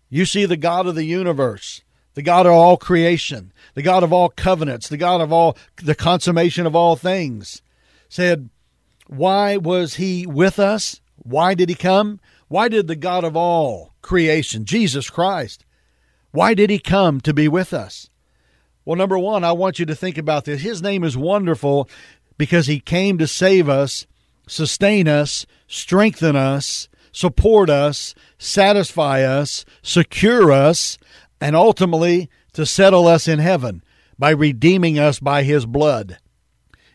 You 0.10 0.26
see, 0.26 0.46
the 0.46 0.58
God 0.58 0.88
of 0.88 0.96
the 0.96 1.04
universe, 1.04 1.82
the 2.14 2.22
God 2.22 2.46
of 2.46 2.54
all 2.54 2.78
creation, 2.78 3.52
the 3.74 3.82
God 3.82 4.04
of 4.04 4.14
all 4.14 4.30
covenants, 4.30 4.88
the 4.88 4.98
God 4.98 5.22
of 5.22 5.32
all 5.32 5.58
the 5.76 5.96
consummation 5.96 6.66
of 6.66 6.76
all 6.76 6.96
things, 6.96 7.62
said, 8.10 8.50
Why 9.08 9.58
was 9.58 9.96
he 9.96 10.26
with 10.26 10.60
us? 10.60 11.02
Why 11.18 11.54
did 11.54 11.70
he 11.70 11.76
come? 11.76 12.20
Why 12.48 12.70
did 12.70 12.88
the 12.88 12.96
God 12.96 13.24
of 13.24 13.36
all 13.36 13.94
creation, 14.08 14.64
Jesus 14.64 15.10
Christ, 15.10 15.66
why 16.32 16.54
did 16.54 16.70
he 16.70 16.80
come 16.80 17.20
to 17.22 17.34
be 17.34 17.48
with 17.48 17.74
us? 17.74 18.10
Well, 18.86 18.96
number 18.96 19.20
one, 19.20 19.44
I 19.44 19.52
want 19.52 19.80
you 19.80 19.86
to 19.86 19.96
think 19.96 20.18
about 20.18 20.46
this. 20.46 20.62
His 20.62 20.82
name 20.82 21.04
is 21.04 21.18
wonderful 21.18 21.90
because 22.38 22.68
he 22.68 22.80
came 22.80 23.18
to 23.18 23.28
save 23.28 23.68
us, 23.68 24.08
sustain 24.48 25.08
us, 25.08 25.46
strengthen 25.68 26.36
us, 26.36 26.90
support 27.12 27.70
us, 27.70 28.16
satisfy 28.38 29.22
us, 29.22 29.66
secure 29.82 30.52
us, 30.52 30.98
and 31.40 31.56
ultimately 31.56 32.30
to 32.54 32.66
settle 32.66 33.08
us 33.08 33.28
in 33.28 33.40
heaven 33.40 33.84
by 34.18 34.32
redeeming 34.32 34.98
us 34.98 35.20
by 35.20 35.44
his 35.44 35.66
blood. 35.66 36.18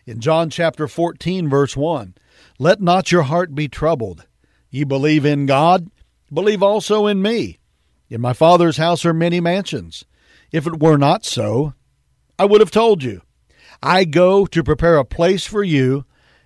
In 0.07 0.21
John 0.21 0.51
chapter 0.51 0.89
14, 0.89 1.49
verse 1.49 1.77
1, 1.77 2.15
let 2.59 2.81
not 2.81 3.13
your 3.13 3.23
heart 3.23 3.55
be 3.55 3.69
troubled. 3.69 4.27
Ye 4.71 4.85
believe 4.85 5.25
in 5.25 5.47
God, 5.47 5.89
believe 6.33 6.63
also 6.63 7.07
in 7.07 7.23
me. 7.23 7.59
In 8.09 8.21
my 8.21 8.33
Father's 8.33 8.77
house 8.77 9.05
are 9.05 9.15
many 9.15 9.41
mansions. 9.41 10.05
If 10.51 10.67
it 10.67 10.81
were 10.81 10.99
not 10.99 11.25
so, 11.25 11.75
I 12.39 12.45
would 12.45 12.61
have 12.61 12.71
told 12.71 13.03
you. 13.03 13.23
I 13.83 14.05
go 14.05 14.47
to 14.47 14.63
prepare 14.63 14.97
a 14.97 15.05
place 15.05 15.47
for 15.47 15.63
you, 15.63 16.05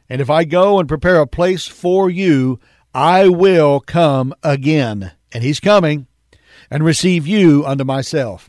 and 0.08 0.20
if 0.20 0.30
I 0.30 0.44
go 0.44 0.78
and 0.78 0.88
prepare 0.88 1.20
a 1.20 1.26
place 1.26 1.66
for 1.66 2.08
you, 2.08 2.60
I 2.94 3.28
will 3.28 3.80
come 3.80 4.34
again. 4.42 5.12
And 5.32 5.42
he's 5.42 5.60
coming, 5.60 6.06
and 6.70 6.84
receive 6.84 7.26
you 7.26 7.64
unto 7.66 7.84
myself, 7.84 8.48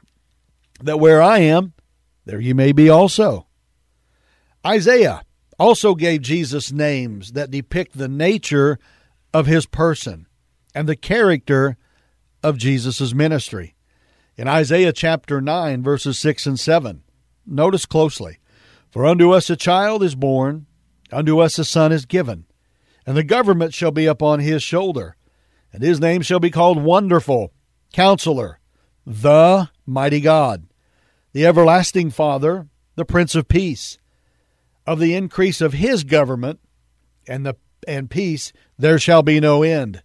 that 0.81 0.99
where 0.99 1.21
I 1.21 1.39
am, 1.39 1.73
there 2.25 2.39
you 2.39 2.55
may 2.55 2.71
be 2.71 2.89
also. 2.89 3.47
Isaiah 4.65 5.23
also 5.59 5.95
gave 5.95 6.21
Jesus 6.21 6.71
names 6.71 7.33
that 7.33 7.51
depict 7.51 7.97
the 7.97 8.07
nature 8.07 8.79
of 9.33 9.47
his 9.47 9.65
person 9.65 10.27
and 10.73 10.87
the 10.87 10.95
character 10.95 11.77
of 12.43 12.57
Jesus' 12.57 13.13
ministry. 13.13 13.75
In 14.37 14.47
Isaiah 14.47 14.93
chapter 14.93 15.41
9, 15.41 15.81
verses 15.81 16.19
6 16.19 16.45
and 16.45 16.59
7, 16.59 17.03
notice 17.45 17.85
closely 17.85 18.37
For 18.91 19.05
unto 19.05 19.31
us 19.31 19.49
a 19.49 19.55
child 19.55 20.03
is 20.03 20.15
born, 20.15 20.67
unto 21.11 21.39
us 21.39 21.57
a 21.59 21.65
son 21.65 21.91
is 21.91 22.05
given, 22.05 22.45
and 23.05 23.15
the 23.15 23.23
government 23.23 23.73
shall 23.73 23.91
be 23.91 24.05
upon 24.05 24.39
his 24.39 24.63
shoulder, 24.63 25.15
and 25.71 25.83
his 25.83 25.99
name 25.99 26.21
shall 26.21 26.39
be 26.39 26.49
called 26.49 26.81
Wonderful, 26.81 27.51
Counselor, 27.93 28.59
the 29.05 29.69
Mighty 29.85 30.19
God, 30.19 30.67
the 31.33 31.45
Everlasting 31.45 32.09
Father, 32.09 32.67
the 32.95 33.05
Prince 33.05 33.35
of 33.35 33.47
Peace. 33.47 33.97
Of 34.85 34.99
the 34.99 35.15
increase 35.15 35.59
of 35.59 35.73
his 35.73 36.05
government 36.05 36.59
and 37.27 37.45
the 37.45 37.55
and 37.87 38.09
peace 38.09 38.53
there 38.77 38.97
shall 38.99 39.21
be 39.21 39.39
no 39.39 39.63
end. 39.63 40.01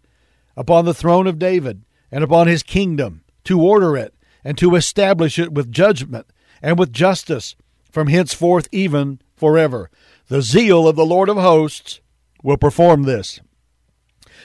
Upon 0.57 0.85
the 0.85 0.95
throne 0.95 1.27
of 1.27 1.39
David 1.39 1.85
and 2.11 2.23
upon 2.23 2.47
his 2.47 2.63
kingdom, 2.63 3.23
to 3.45 3.61
order 3.61 3.97
it 3.97 4.15
and 4.45 4.57
to 4.59 4.77
establish 4.77 5.39
it 5.39 5.53
with 5.53 5.73
judgment 5.73 6.27
and 6.61 6.79
with 6.79 6.93
justice 6.93 7.57
from 7.91 8.09
henceforth 8.09 8.69
even 8.73 9.21
forever. 9.37 9.91
The 10.33 10.41
zeal 10.41 10.89
of 10.89 10.97
the 10.97 11.05
Lord 11.05 11.29
of 11.29 11.37
hosts 11.37 12.01
will 12.43 12.57
perform 12.57 13.03
this. 13.03 13.39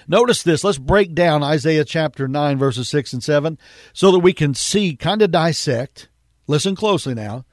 Notice 0.05 0.43
this. 0.43 0.61
Let's 0.61 0.77
break 0.77 1.15
down 1.15 1.43
Isaiah 1.43 1.85
chapter 1.85 2.27
9, 2.27 2.57
verses 2.57 2.89
6 2.89 3.13
and 3.13 3.23
7, 3.23 3.57
so 3.93 4.11
that 4.11 4.19
we 4.19 4.33
can 4.33 4.53
see, 4.53 4.97
kind 4.97 5.21
of 5.21 5.31
dissect. 5.31 6.09
Listen 6.45 6.75
closely 6.75 7.13
now. 7.13 7.45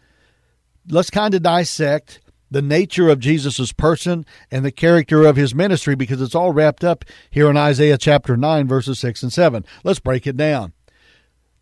Let's 0.88 1.10
kind 1.10 1.32
of 1.32 1.44
dissect 1.44 2.22
the 2.50 2.60
nature 2.60 3.08
of 3.08 3.20
Jesus' 3.20 3.70
person 3.70 4.26
and 4.50 4.64
the 4.64 4.72
character 4.72 5.24
of 5.24 5.36
his 5.36 5.54
ministry 5.54 5.94
because 5.94 6.20
it's 6.20 6.34
all 6.34 6.50
wrapped 6.50 6.82
up 6.82 7.04
here 7.30 7.48
in 7.48 7.56
Isaiah 7.56 7.98
chapter 7.98 8.36
9, 8.36 8.66
verses 8.66 8.98
6 8.98 9.22
and 9.22 9.32
7. 9.32 9.64
Let's 9.84 10.00
break 10.00 10.26
it 10.26 10.36
down. 10.36 10.72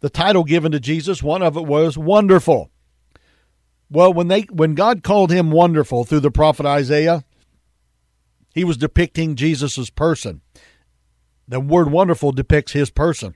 The 0.01 0.09
title 0.09 0.45
given 0.45 0.73
to 0.73 0.81
Jesus, 0.81 1.23
one 1.23 1.43
of 1.43 1.55
it 1.55 1.67
was 1.67 1.99
Wonderful. 1.99 2.72
Well, 3.93 4.15
when 4.15 4.29
they 4.29 4.43
when 4.43 4.75
God 4.75 5.03
called 5.03 5.31
him 5.31 5.51
wonderful 5.51 6.05
through 6.05 6.21
the 6.21 6.31
prophet 6.31 6.65
Isaiah, 6.65 7.25
he 8.55 8.65
was 8.65 8.79
depicting 8.79 9.37
Jesus' 9.37 9.91
person. 9.91 10.41
The 11.47 11.61
word 11.61 11.91
wonderful 11.91 12.33
depicts 12.33 12.73
his 12.73 12.89
person. 12.89 13.35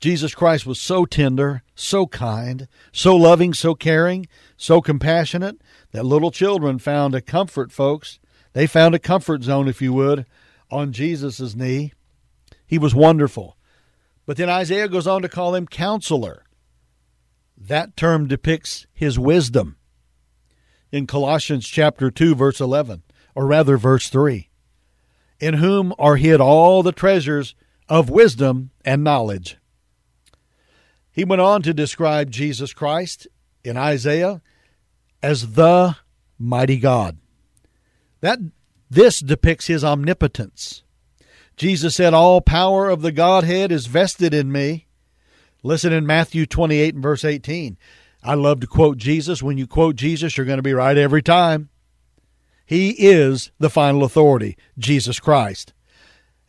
Jesus 0.00 0.34
Christ 0.34 0.64
was 0.64 0.80
so 0.80 1.04
tender, 1.04 1.62
so 1.74 2.06
kind, 2.06 2.68
so 2.90 3.14
loving, 3.14 3.52
so 3.52 3.74
caring, 3.74 4.26
so 4.56 4.80
compassionate 4.80 5.60
that 5.92 6.06
little 6.06 6.30
children 6.30 6.78
found 6.78 7.14
a 7.14 7.20
comfort, 7.20 7.70
folks. 7.70 8.18
They 8.54 8.66
found 8.66 8.94
a 8.94 8.98
comfort 8.98 9.42
zone, 9.42 9.68
if 9.68 9.82
you 9.82 9.92
would, 9.92 10.24
on 10.70 10.92
Jesus' 10.92 11.54
knee. 11.54 11.92
He 12.66 12.78
was 12.78 12.94
wonderful. 12.94 13.58
But 14.24 14.38
then 14.38 14.48
Isaiah 14.48 14.88
goes 14.88 15.06
on 15.06 15.20
to 15.20 15.28
call 15.28 15.54
him 15.54 15.66
counselor. 15.66 16.44
That 17.60 17.96
term 17.96 18.28
depicts 18.28 18.86
his 18.94 19.18
wisdom 19.18 19.76
in 20.90 21.06
Colossians 21.06 21.66
chapter 21.66 22.10
2 22.10 22.34
verse 22.34 22.60
11 22.60 23.02
or 23.34 23.46
rather 23.46 23.76
verse 23.76 24.08
3 24.08 24.48
in 25.40 25.54
whom 25.54 25.92
are 25.98 26.16
hid 26.16 26.40
all 26.40 26.82
the 26.82 26.92
treasures 26.92 27.54
of 27.88 28.08
wisdom 28.08 28.70
and 28.84 29.04
knowledge 29.04 29.58
he 31.18 31.24
went 31.24 31.42
on 31.42 31.62
to 31.62 31.74
describe 31.74 32.30
Jesus 32.30 32.72
Christ 32.72 33.26
in 33.64 33.76
Isaiah 33.76 34.40
as 35.20 35.54
the 35.54 35.96
mighty 36.38 36.78
God. 36.78 37.18
That 38.20 38.38
this 38.88 39.18
depicts 39.18 39.66
his 39.66 39.82
omnipotence. 39.82 40.84
Jesus 41.56 41.96
said, 41.96 42.14
All 42.14 42.40
power 42.40 42.88
of 42.88 43.02
the 43.02 43.10
Godhead 43.10 43.72
is 43.72 43.86
vested 43.86 44.32
in 44.32 44.52
me. 44.52 44.86
Listen 45.62 45.92
in 45.92 46.06
Matthew 46.06 46.46
28 46.46 46.94
and 46.94 47.02
verse 47.02 47.24
18. 47.24 47.76
I 48.22 48.34
love 48.34 48.60
to 48.60 48.66
quote 48.66 48.96
Jesus. 48.98 49.42
When 49.42 49.58
you 49.58 49.66
quote 49.66 49.96
Jesus, 49.96 50.36
you're 50.36 50.46
going 50.46 50.58
to 50.58 50.62
be 50.62 50.74
right 50.74 50.96
every 50.96 51.22
time. 51.22 51.68
He 52.66 52.90
is 52.90 53.50
the 53.58 53.70
final 53.70 54.04
authority, 54.04 54.56
Jesus 54.78 55.18
Christ. 55.18 55.72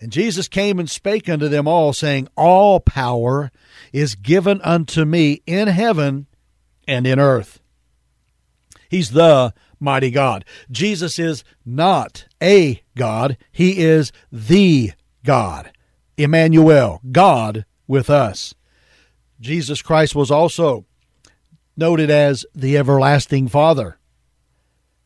And 0.01 0.11
Jesus 0.11 0.47
came 0.47 0.79
and 0.79 0.89
spake 0.89 1.29
unto 1.29 1.47
them 1.47 1.67
all, 1.67 1.93
saying, 1.93 2.27
All 2.35 2.79
power 2.79 3.51
is 3.91 4.15
given 4.15 4.61
unto 4.61 5.05
me 5.05 5.41
in 5.45 5.67
heaven 5.67 6.27
and 6.87 7.05
in 7.05 7.19
earth. 7.19 7.59
He's 8.89 9.11
the 9.11 9.53
mighty 9.79 10.11
God. 10.11 10.45
Jesus 10.71 11.19
is 11.19 11.43
not 11.65 12.25
a 12.41 12.81
God, 12.95 13.37
He 13.51 13.79
is 13.79 14.11
the 14.31 14.91
God. 15.23 15.71
Emmanuel, 16.17 17.01
God 17.11 17.65
with 17.87 18.09
us. 18.09 18.53
Jesus 19.39 19.81
Christ 19.81 20.15
was 20.15 20.31
also 20.31 20.85
noted 21.77 22.09
as 22.09 22.45
the 22.53 22.77
everlasting 22.77 23.47
Father. 23.47 23.97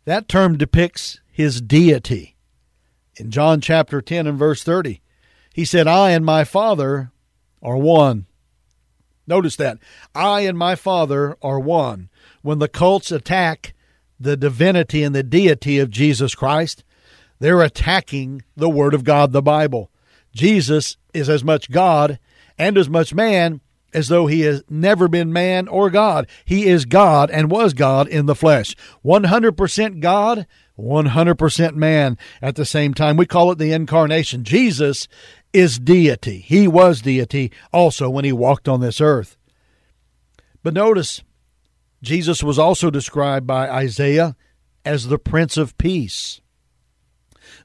That 0.06 0.28
term 0.28 0.58
depicts 0.58 1.20
his 1.32 1.62
deity. 1.62 2.36
In 3.16 3.30
John 3.30 3.62
chapter 3.62 4.02
10 4.02 4.26
and 4.26 4.38
verse 4.38 4.64
30, 4.64 5.02
he 5.54 5.66
said, 5.66 5.88
I 5.88 6.12
and 6.12 6.26
my 6.26 6.44
Father 6.44 7.12
are 7.62 7.78
one. 7.78 8.26
Notice 9.28 9.56
that. 9.58 9.78
I 10.14 10.42
and 10.42 10.58
my 10.58 10.76
Father 10.76 11.38
are 11.42 11.60
one. 11.60 12.10
When 12.42 12.60
the 12.60 12.68
cults 12.68 13.12
attack 13.12 13.74
the 14.20 14.36
divinity 14.36 15.04
and 15.04 15.16
the 15.16 15.24
deity 15.24 15.80
of 15.80 15.90
Jesus 15.90 16.36
Christ, 16.36 16.84
they're 17.40 17.62
attacking 17.62 18.44
the 18.56 18.70
Word 18.70 18.94
of 18.94 19.04
God, 19.04 19.32
the 19.32 19.42
Bible. 19.42 19.92
Jesus 20.34 20.98
is 21.14 21.30
as 21.30 21.44
much 21.44 21.70
God 21.70 22.20
and 22.58 22.78
as 22.78 22.90
much 22.90 23.14
man 23.14 23.62
as 23.94 24.08
though 24.08 24.28
he 24.28 24.42
has 24.42 24.64
never 24.70 25.08
been 25.08 25.32
man 25.32 25.68
or 25.68 25.90
God. 25.90 26.28
He 26.46 26.68
is 26.68 26.86
God 26.86 27.30
and 27.30 27.52
was 27.52 27.74
God 27.74 28.08
in 28.08 28.26
the 28.26 28.36
flesh. 28.36 28.76
100% 29.06 30.00
God, 30.00 30.48
100% 30.78 31.76
man 31.76 32.18
at 32.42 32.56
the 32.56 32.66
same 32.66 32.94
time. 32.94 33.18
We 33.18 33.26
call 33.26 33.52
it 33.52 33.58
the 33.58 33.72
incarnation. 33.72 34.44
Jesus 34.44 35.08
is 35.54 35.80
deity. 35.80 36.40
He 36.40 36.68
was 36.68 37.02
deity 37.02 37.52
also 37.72 38.10
when 38.10 38.26
he 38.26 38.32
walked 38.32 38.68
on 38.68 38.82
this 38.82 39.00
earth. 39.00 39.38
But 40.64 40.74
notice, 40.74 41.22
Jesus 42.02 42.44
was 42.44 42.58
also 42.58 42.90
described 42.90 43.46
by 43.46 43.70
Isaiah 43.70 44.36
as 44.84 45.08
the 45.08 45.20
Prince 45.20 45.58
of 45.58 45.78
Peace. 45.78 46.42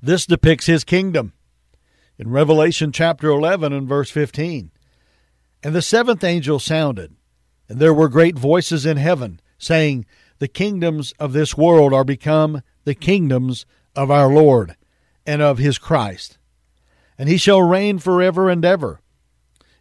This 0.03 0.27
depicts 0.27 0.67
his 0.67 0.85
kingdom. 0.85 1.33
In 2.19 2.31
Revelation 2.31 2.93
chapter 2.93 3.29
11 3.29 3.73
and 3.73 3.89
verse 3.89 4.11
15, 4.11 4.71
and 5.63 5.75
the 5.75 5.83
seventh 5.83 6.23
angel 6.23 6.59
sounded, 6.59 7.15
and 7.69 7.79
there 7.79 7.95
were 7.95 8.09
great 8.09 8.39
voices 8.39 8.87
in 8.87 8.97
heaven, 8.97 9.41
saying, 9.59 10.07
The 10.39 10.49
kingdoms 10.49 11.13
of 11.19 11.33
this 11.33 11.57
world 11.57 11.93
are 11.93 12.05
become 12.05 12.63
the 12.85 12.95
kingdoms 12.95 13.67
of 13.95 14.11
our 14.11 14.29
Lord 14.29 14.77
and 15.27 15.43
of 15.43 15.59
his 15.59 15.79
Christ, 15.79 16.39
and 17.19 17.29
he 17.29 17.37
shall 17.37 17.63
reign 17.63 17.99
forever 17.99 18.49
and 18.49 18.65
ever. 18.65 19.01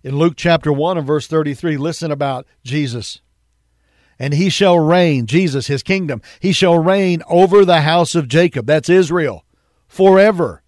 In 0.03 0.17
Luke 0.17 0.33
chapter 0.35 0.71
1 0.71 0.97
and 0.97 1.07
verse 1.07 1.27
33, 1.27 1.77
listen 1.77 2.11
about 2.11 2.47
Jesus. 2.63 3.21
And 4.19 4.33
he 4.33 4.49
shall 4.49 4.79
reign, 4.79 5.27
Jesus, 5.27 5.67
his 5.67 5.83
kingdom, 5.83 6.21
he 6.39 6.51
shall 6.51 6.79
reign 6.79 7.21
over 7.29 7.63
the 7.63 7.81
house 7.81 8.15
of 8.15 8.27
Jacob, 8.27 8.65
that's 8.65 8.89
Israel, 8.89 9.45
forever. 9.87 10.63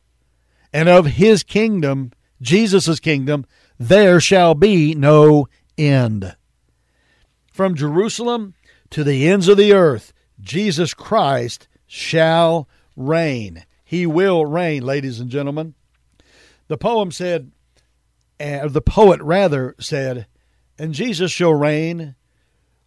And 0.72 0.88
of 0.88 1.08
his 1.08 1.42
kingdom, 1.42 2.12
Jesus' 2.42 3.00
kingdom, 3.00 3.46
there 3.80 4.20
shall 4.20 4.54
be 4.54 4.94
no 4.94 5.48
end. 5.78 6.36
From 7.52 7.76
Jerusalem 7.76 8.54
to 8.90 9.04
the 9.04 9.28
ends 9.28 9.48
of 9.48 9.58
the 9.58 9.74
earth, 9.74 10.14
Jesus 10.40 10.94
Christ 10.94 11.68
shall 11.88 12.68
reign. 12.96 13.66
He 13.84 14.06
will 14.06 14.46
reign, 14.46 14.84
ladies 14.84 15.20
and 15.20 15.30
gentlemen. 15.30 15.74
The 16.68 16.78
poem 16.78 17.12
said, 17.12 17.52
uh, 18.40 18.68
the 18.68 18.82
poet 18.82 19.22
rather 19.22 19.76
said, 19.80 20.28
and 20.78 20.94
Jesus 20.94 21.32
shall 21.32 21.54
reign 21.54 22.16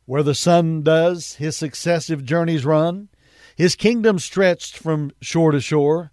where 0.07 0.23
the 0.23 0.35
sun 0.35 0.83
does 0.83 1.35
his 1.35 1.57
successive 1.57 2.25
journeys 2.25 2.65
run, 2.65 3.09
his 3.57 3.77
kingdom 3.77 4.19
stretched 4.19 4.77
from 4.77 5.11
shore 5.21 5.53
to 5.53 5.61
shore, 5.61 6.11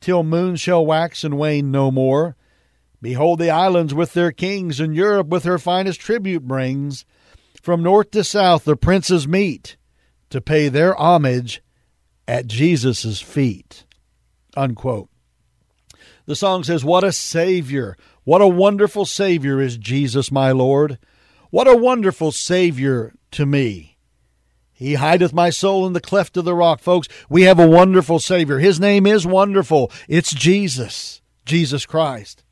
till 0.00 0.22
moon 0.22 0.56
shall 0.56 0.84
wax 0.84 1.24
and 1.24 1.38
wane 1.38 1.70
no 1.70 1.90
more. 1.90 2.36
Behold, 3.00 3.38
the 3.38 3.50
islands 3.50 3.94
with 3.94 4.12
their 4.12 4.32
kings, 4.32 4.80
and 4.80 4.94
Europe 4.94 5.28
with 5.28 5.44
her 5.44 5.58
finest 5.58 6.00
tribute 6.00 6.46
brings. 6.46 7.04
From 7.62 7.82
north 7.82 8.10
to 8.12 8.24
south 8.24 8.64
the 8.64 8.76
princes 8.76 9.28
meet 9.28 9.76
to 10.30 10.40
pay 10.40 10.68
their 10.68 10.98
homage 10.98 11.62
at 12.26 12.46
Jesus' 12.46 13.20
feet. 13.20 13.84
Unquote. 14.56 15.08
The 16.26 16.36
song 16.36 16.64
says, 16.64 16.84
What 16.84 17.04
a 17.04 17.12
Savior! 17.12 17.96
What 18.24 18.42
a 18.42 18.46
wonderful 18.46 19.06
Savior 19.06 19.60
is 19.60 19.78
Jesus, 19.78 20.30
my 20.30 20.52
Lord! 20.52 20.98
What 21.50 21.66
a 21.66 21.76
wonderful 21.76 22.32
Savior 22.32 23.14
to 23.30 23.46
me! 23.46 23.96
He 24.72 24.94
hideth 24.94 25.32
my 25.32 25.50
soul 25.50 25.86
in 25.86 25.92
the 25.92 26.00
cleft 26.00 26.36
of 26.36 26.44
the 26.44 26.54
rock. 26.54 26.80
Folks, 26.80 27.08
we 27.28 27.42
have 27.42 27.58
a 27.58 27.66
wonderful 27.66 28.18
Savior. 28.18 28.58
His 28.58 28.78
name 28.78 29.06
is 29.06 29.26
wonderful. 29.26 29.90
It's 30.06 30.32
Jesus, 30.32 31.20
Jesus 31.44 31.86
Christ. 31.86 32.44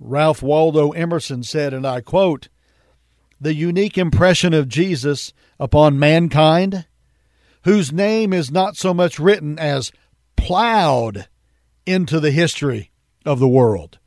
Ralph 0.00 0.42
Waldo 0.42 0.90
Emerson 0.90 1.42
said, 1.42 1.74
and 1.74 1.86
I 1.86 2.00
quote, 2.00 2.48
The 3.40 3.54
unique 3.54 3.98
impression 3.98 4.54
of 4.54 4.68
Jesus 4.68 5.32
upon 5.58 5.98
mankind, 5.98 6.86
whose 7.64 7.92
name 7.92 8.32
is 8.32 8.50
not 8.50 8.76
so 8.76 8.94
much 8.94 9.18
written 9.18 9.58
as 9.58 9.92
plowed 10.36 11.28
into 11.84 12.20
the 12.20 12.30
history 12.30 12.90
of 13.24 13.38
the 13.38 13.48
world. 13.48 13.98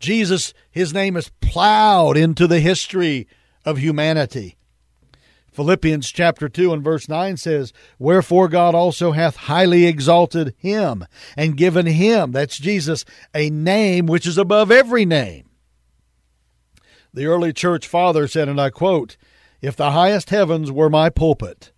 Jesus, 0.00 0.54
his 0.70 0.94
name 0.94 1.16
is 1.16 1.30
plowed 1.40 2.16
into 2.16 2.46
the 2.46 2.60
history 2.60 3.26
of 3.64 3.78
humanity. 3.78 4.57
Philippians 5.58 6.12
chapter 6.12 6.48
2 6.48 6.72
and 6.72 6.84
verse 6.84 7.08
9 7.08 7.36
says, 7.36 7.72
Wherefore 7.98 8.46
God 8.46 8.76
also 8.76 9.10
hath 9.10 9.34
highly 9.34 9.86
exalted 9.86 10.54
him 10.56 11.04
and 11.36 11.56
given 11.56 11.84
him, 11.84 12.30
that's 12.30 12.60
Jesus, 12.60 13.04
a 13.34 13.50
name 13.50 14.06
which 14.06 14.24
is 14.24 14.38
above 14.38 14.70
every 14.70 15.04
name. 15.04 15.50
The 17.12 17.26
early 17.26 17.52
church 17.52 17.88
father 17.88 18.28
said, 18.28 18.48
and 18.48 18.60
I 18.60 18.70
quote, 18.70 19.16
If 19.60 19.74
the 19.74 19.90
highest 19.90 20.30
heavens 20.30 20.70
were 20.70 20.88
my 20.88 21.10
pulpit, 21.10 21.72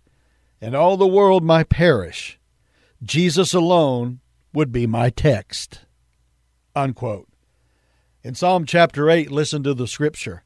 and 0.61 0.75
all 0.75 0.95
the 0.95 1.07
world 1.07 1.43
my 1.43 1.63
parish, 1.63 2.39
Jesus 3.01 3.51
alone 3.51 4.19
would 4.53 4.71
be 4.71 4.85
my 4.85 5.09
text. 5.09 5.79
Unquote. 6.75 7.27
In 8.21 8.35
Psalm 8.35 8.67
chapter 8.67 9.09
8, 9.09 9.31
listen 9.31 9.63
to 9.63 9.73
the 9.73 9.87
scripture. 9.87 10.43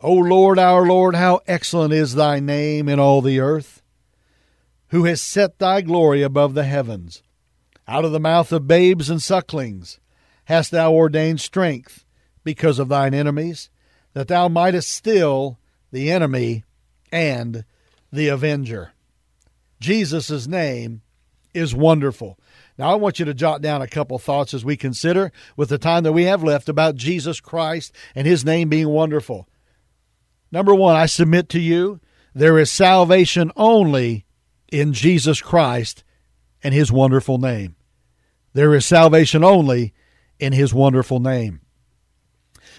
O 0.00 0.12
Lord, 0.12 0.58
our 0.58 0.86
Lord, 0.86 1.14
how 1.14 1.40
excellent 1.46 1.94
is 1.94 2.14
thy 2.14 2.38
name 2.38 2.88
in 2.88 3.00
all 3.00 3.22
the 3.22 3.40
earth, 3.40 3.82
who 4.88 5.04
has 5.04 5.22
set 5.22 5.58
thy 5.58 5.80
glory 5.80 6.22
above 6.22 6.54
the 6.54 6.64
heavens. 6.64 7.22
Out 7.88 8.04
of 8.04 8.12
the 8.12 8.20
mouth 8.20 8.52
of 8.52 8.68
babes 8.68 9.08
and 9.08 9.22
sucklings 9.22 9.98
hast 10.44 10.70
thou 10.70 10.92
ordained 10.92 11.40
strength 11.40 12.04
because 12.44 12.78
of 12.78 12.88
thine 12.88 13.14
enemies, 13.14 13.70
that 14.12 14.28
thou 14.28 14.48
mightest 14.48 14.92
still 14.92 15.58
the 15.92 16.10
enemy 16.10 16.64
and 17.10 17.64
the 18.12 18.28
avenger. 18.28 18.92
Jesus' 19.80 20.46
name 20.46 21.00
is 21.54 21.74
wonderful. 21.74 22.38
Now, 22.76 22.90
I 22.90 22.96
want 22.96 23.18
you 23.18 23.24
to 23.24 23.34
jot 23.34 23.62
down 23.62 23.80
a 23.80 23.88
couple 23.88 24.18
thoughts 24.18 24.52
as 24.52 24.64
we 24.64 24.76
consider, 24.76 25.32
with 25.56 25.70
the 25.70 25.78
time 25.78 26.02
that 26.04 26.12
we 26.12 26.24
have 26.24 26.42
left, 26.42 26.68
about 26.68 26.96
Jesus 26.96 27.40
Christ 27.40 27.92
and 28.14 28.26
his 28.26 28.44
name 28.44 28.68
being 28.68 28.88
wonderful. 28.88 29.48
Number 30.56 30.74
one, 30.74 30.96
I 30.96 31.04
submit 31.04 31.50
to 31.50 31.60
you 31.60 32.00
there 32.34 32.58
is 32.58 32.72
salvation 32.72 33.52
only 33.56 34.24
in 34.72 34.94
Jesus 34.94 35.42
Christ 35.42 36.02
and 36.62 36.72
his 36.72 36.90
wonderful 36.90 37.36
name. 37.36 37.76
There 38.54 38.74
is 38.74 38.86
salvation 38.86 39.44
only 39.44 39.92
in 40.38 40.54
his 40.54 40.72
wonderful 40.72 41.20
name. 41.20 41.60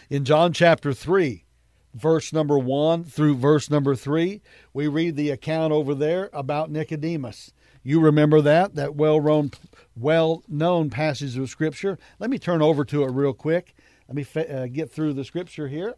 In 0.09 0.25
John 0.25 0.53
chapter 0.53 0.91
3, 0.91 1.45
verse 1.93 2.33
number 2.33 2.57
1 2.57 3.03
through 3.03 3.35
verse 3.35 3.69
number 3.69 3.95
3, 3.95 4.41
we 4.73 4.87
read 4.87 5.15
the 5.15 5.29
account 5.29 5.71
over 5.71 5.93
there 5.93 6.31
about 6.33 6.71
Nicodemus. 6.71 7.53
You 7.83 7.99
remember 7.99 8.41
that, 8.41 8.73
that 8.73 8.95
well-known, 8.95 9.51
well-known 9.95 10.89
passage 10.89 11.37
of 11.37 11.47
Scripture. 11.47 11.99
Let 12.17 12.31
me 12.31 12.39
turn 12.39 12.63
over 12.63 12.83
to 12.85 13.03
it 13.03 13.11
real 13.11 13.33
quick. 13.33 13.75
Let 14.07 14.15
me 14.15 14.25
uh, 14.51 14.65
get 14.65 14.89
through 14.89 15.13
the 15.13 15.23
Scripture 15.23 15.67
here 15.67 15.93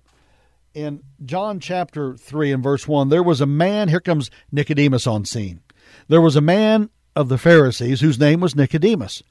in 0.73 1.03
John 1.25 1.59
chapter 1.59 2.15
3 2.15 2.51
and 2.51 2.63
verse 2.63 2.87
1, 2.87 3.09
there 3.09 3.23
was 3.23 3.41
a 3.41 3.45
man, 3.45 3.89
here 3.89 3.99
comes 3.99 4.29
Nicodemus 4.51 5.07
on 5.07 5.25
scene. 5.25 5.61
There 6.07 6.21
was 6.21 6.35
a 6.35 6.41
man 6.41 6.89
of 7.15 7.29
the 7.29 7.37
Pharisees 7.37 8.01
whose 8.01 8.19
name 8.19 8.39
was 8.39 8.55
Nicodemus, 8.55 9.23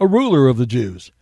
a 0.00 0.06
ruler 0.06 0.48
of 0.48 0.56
the 0.56 0.66
Jews. 0.66 1.12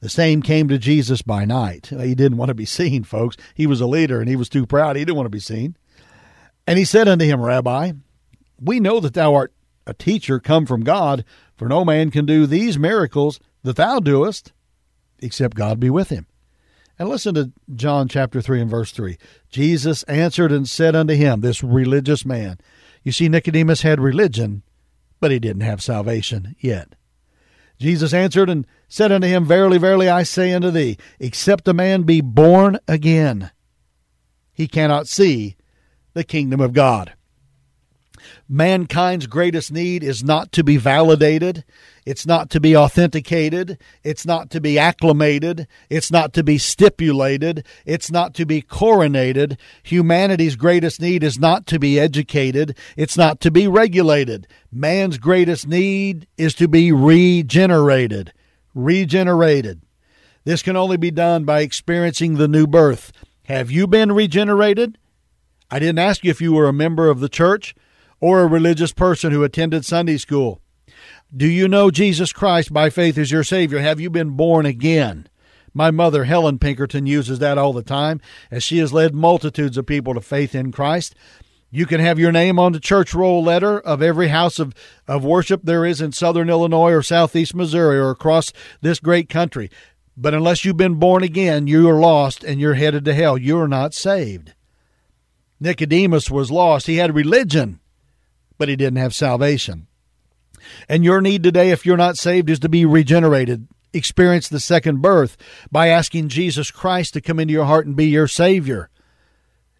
The 0.00 0.08
same 0.08 0.42
came 0.42 0.68
to 0.68 0.78
Jesus 0.78 1.22
by 1.22 1.44
night. 1.44 1.88
He 1.88 2.14
didn't 2.14 2.38
want 2.38 2.50
to 2.50 2.54
be 2.54 2.64
seen, 2.64 3.02
folks. 3.02 3.36
He 3.54 3.66
was 3.66 3.80
a 3.80 3.86
leader 3.86 4.20
and 4.20 4.28
he 4.28 4.36
was 4.36 4.48
too 4.48 4.64
proud. 4.64 4.96
He 4.96 5.04
didn't 5.04 5.16
want 5.16 5.26
to 5.26 5.30
be 5.30 5.40
seen. 5.40 5.76
And 6.66 6.78
he 6.78 6.84
said 6.84 7.08
unto 7.08 7.24
him, 7.24 7.40
Rabbi, 7.40 7.92
we 8.60 8.78
know 8.78 9.00
that 9.00 9.14
thou 9.14 9.34
art 9.34 9.52
a 9.86 9.94
teacher 9.94 10.38
come 10.38 10.66
from 10.66 10.84
God, 10.84 11.24
for 11.56 11.66
no 11.66 11.84
man 11.84 12.10
can 12.10 12.26
do 12.26 12.46
these 12.46 12.78
miracles 12.78 13.40
that 13.62 13.76
thou 13.76 13.98
doest, 13.98 14.52
except 15.18 15.56
God 15.56 15.80
be 15.80 15.90
with 15.90 16.10
him. 16.10 16.26
And 16.98 17.08
listen 17.08 17.34
to 17.34 17.52
John 17.74 18.08
chapter 18.08 18.40
3 18.40 18.62
and 18.62 18.70
verse 18.70 18.90
3. 18.90 19.18
Jesus 19.50 20.02
answered 20.04 20.50
and 20.50 20.68
said 20.68 20.96
unto 20.96 21.14
him, 21.14 21.40
this 21.40 21.62
religious 21.62 22.24
man. 22.24 22.58
You 23.04 23.12
see, 23.12 23.28
Nicodemus 23.28 23.82
had 23.82 24.00
religion, 24.00 24.62
but 25.20 25.30
he 25.30 25.38
didn't 25.38 25.62
have 25.62 25.82
salvation 25.82 26.56
yet. 26.58 26.94
Jesus 27.78 28.12
answered 28.12 28.50
and 28.50 28.66
said 28.88 29.12
unto 29.12 29.28
him, 29.28 29.44
Verily, 29.44 29.78
verily, 29.78 30.08
I 30.08 30.24
say 30.24 30.52
unto 30.52 30.70
thee, 30.70 30.98
except 31.20 31.68
a 31.68 31.74
man 31.74 32.02
be 32.02 32.20
born 32.20 32.78
again, 32.88 33.52
he 34.52 34.66
cannot 34.66 35.06
see 35.06 35.56
the 36.14 36.24
kingdom 36.24 36.60
of 36.60 36.72
God. 36.72 37.12
Mankind's 38.50 39.26
greatest 39.26 39.70
need 39.70 40.02
is 40.02 40.24
not 40.24 40.52
to 40.52 40.64
be 40.64 40.78
validated. 40.78 41.64
It's 42.06 42.24
not 42.24 42.48
to 42.50 42.60
be 42.60 42.74
authenticated. 42.74 43.78
It's 44.02 44.24
not 44.24 44.48
to 44.50 44.60
be 44.60 44.78
acclimated. 44.78 45.68
It's 45.90 46.10
not 46.10 46.32
to 46.32 46.42
be 46.42 46.56
stipulated. 46.56 47.66
It's 47.84 48.10
not 48.10 48.32
to 48.34 48.46
be 48.46 48.62
coronated. 48.62 49.58
Humanity's 49.82 50.56
greatest 50.56 50.98
need 50.98 51.22
is 51.22 51.38
not 51.38 51.66
to 51.66 51.78
be 51.78 52.00
educated. 52.00 52.74
It's 52.96 53.18
not 53.18 53.40
to 53.40 53.50
be 53.50 53.68
regulated. 53.68 54.46
Man's 54.72 55.18
greatest 55.18 55.68
need 55.68 56.26
is 56.38 56.54
to 56.54 56.68
be 56.68 56.90
regenerated. 56.90 58.32
Regenerated. 58.74 59.82
This 60.44 60.62
can 60.62 60.74
only 60.74 60.96
be 60.96 61.10
done 61.10 61.44
by 61.44 61.60
experiencing 61.60 62.36
the 62.36 62.48
new 62.48 62.66
birth. 62.66 63.12
Have 63.44 63.70
you 63.70 63.86
been 63.86 64.12
regenerated? 64.12 64.96
I 65.70 65.78
didn't 65.78 65.98
ask 65.98 66.24
you 66.24 66.30
if 66.30 66.40
you 66.40 66.54
were 66.54 66.68
a 66.68 66.72
member 66.72 67.10
of 67.10 67.20
the 67.20 67.28
church 67.28 67.74
or 68.20 68.40
a 68.40 68.46
religious 68.46 68.92
person 68.92 69.32
who 69.32 69.44
attended 69.44 69.84
Sunday 69.84 70.16
school. 70.16 70.60
Do 71.34 71.46
you 71.46 71.68
know 71.68 71.90
Jesus 71.90 72.32
Christ 72.32 72.72
by 72.72 72.90
faith 72.90 73.18
as 73.18 73.30
your 73.30 73.44
Savior? 73.44 73.80
Have 73.80 74.00
you 74.00 74.10
been 74.10 74.30
born 74.30 74.66
again? 74.66 75.28
My 75.74 75.90
mother, 75.90 76.24
Helen 76.24 76.58
Pinkerton, 76.58 77.06
uses 77.06 77.38
that 77.38 77.58
all 77.58 77.72
the 77.72 77.82
time 77.82 78.20
as 78.50 78.62
she 78.62 78.78
has 78.78 78.92
led 78.92 79.14
multitudes 79.14 79.76
of 79.76 79.86
people 79.86 80.14
to 80.14 80.20
faith 80.20 80.54
in 80.54 80.72
Christ. 80.72 81.14
You 81.70 81.84
can 81.84 82.00
have 82.00 82.18
your 82.18 82.32
name 82.32 82.58
on 82.58 82.72
the 82.72 82.80
church 82.80 83.12
roll 83.12 83.42
letter 83.44 83.78
of 83.78 84.00
every 84.00 84.28
house 84.28 84.58
of, 84.58 84.74
of 85.06 85.22
worship 85.24 85.60
there 85.64 85.84
is 85.84 86.00
in 86.00 86.12
southern 86.12 86.48
Illinois 86.48 86.92
or 86.92 87.02
southeast 87.02 87.54
Missouri 87.54 87.98
or 87.98 88.10
across 88.10 88.52
this 88.80 88.98
great 88.98 89.28
country. 89.28 89.70
But 90.16 90.34
unless 90.34 90.64
you've 90.64 90.78
been 90.78 90.94
born 90.94 91.22
again, 91.22 91.66
you 91.66 91.88
are 91.88 92.00
lost 92.00 92.42
and 92.42 92.58
you're 92.58 92.74
headed 92.74 93.04
to 93.04 93.14
hell. 93.14 93.36
You're 93.36 93.68
not 93.68 93.92
saved. 93.92 94.54
Nicodemus 95.60 96.30
was 96.30 96.50
lost. 96.50 96.86
He 96.86 96.96
had 96.96 97.14
religion, 97.14 97.80
but 98.58 98.68
he 98.68 98.76
didn't 98.76 98.98
have 98.98 99.14
salvation. 99.14 99.86
And 100.88 101.04
your 101.04 101.20
need 101.20 101.42
today, 101.42 101.70
if 101.70 101.86
you're 101.86 101.96
not 101.96 102.16
saved, 102.16 102.50
is 102.50 102.58
to 102.60 102.68
be 102.68 102.84
regenerated, 102.84 103.68
experience 103.92 104.48
the 104.48 104.60
second 104.60 105.00
birth 105.00 105.36
by 105.70 105.88
asking 105.88 106.28
Jesus 106.28 106.70
Christ 106.70 107.14
to 107.14 107.20
come 107.20 107.38
into 107.38 107.52
your 107.52 107.64
heart 107.64 107.86
and 107.86 107.96
be 107.96 108.06
your 108.06 108.28
Savior. 108.28 108.90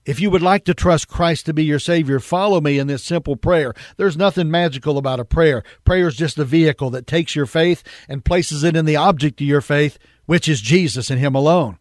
If 0.07 0.21
you 0.21 0.31
would 0.31 0.41
like 0.41 0.65
to 0.65 0.73
trust 0.73 1.09
Christ 1.09 1.45
to 1.47 1.53
be 1.53 1.65
your 1.65 1.79
Savior, 1.79 2.19
follow 2.19 2.63
me 2.63 2.79
in 2.79 2.87
this 2.87 3.05
simple 3.05 3.37
prayer. 3.37 3.75
There's 3.99 4.17
nothing 4.17 4.51
magical 4.51 4.97
about 4.97 5.21
a 5.21 5.25
prayer. 5.25 5.63
Prayer 5.85 6.09
is 6.09 6.17
just 6.17 6.39
a 6.39 6.47
vehicle 6.47 6.89
that 6.91 7.07
takes 7.07 7.37
your 7.37 7.45
faith 7.45 7.83
and 8.09 8.25
places 8.25 8.65
it 8.65 8.75
in 8.75 8.87
the 8.87 8.97
object 8.97 9.41
of 9.43 9.47
your 9.47 9.61
faith, 9.61 9.99
which 10.25 10.49
is 10.49 10.63
Jesus 10.63 11.11
and 11.11 11.21
Him 11.21 11.35
alone. 11.35 11.79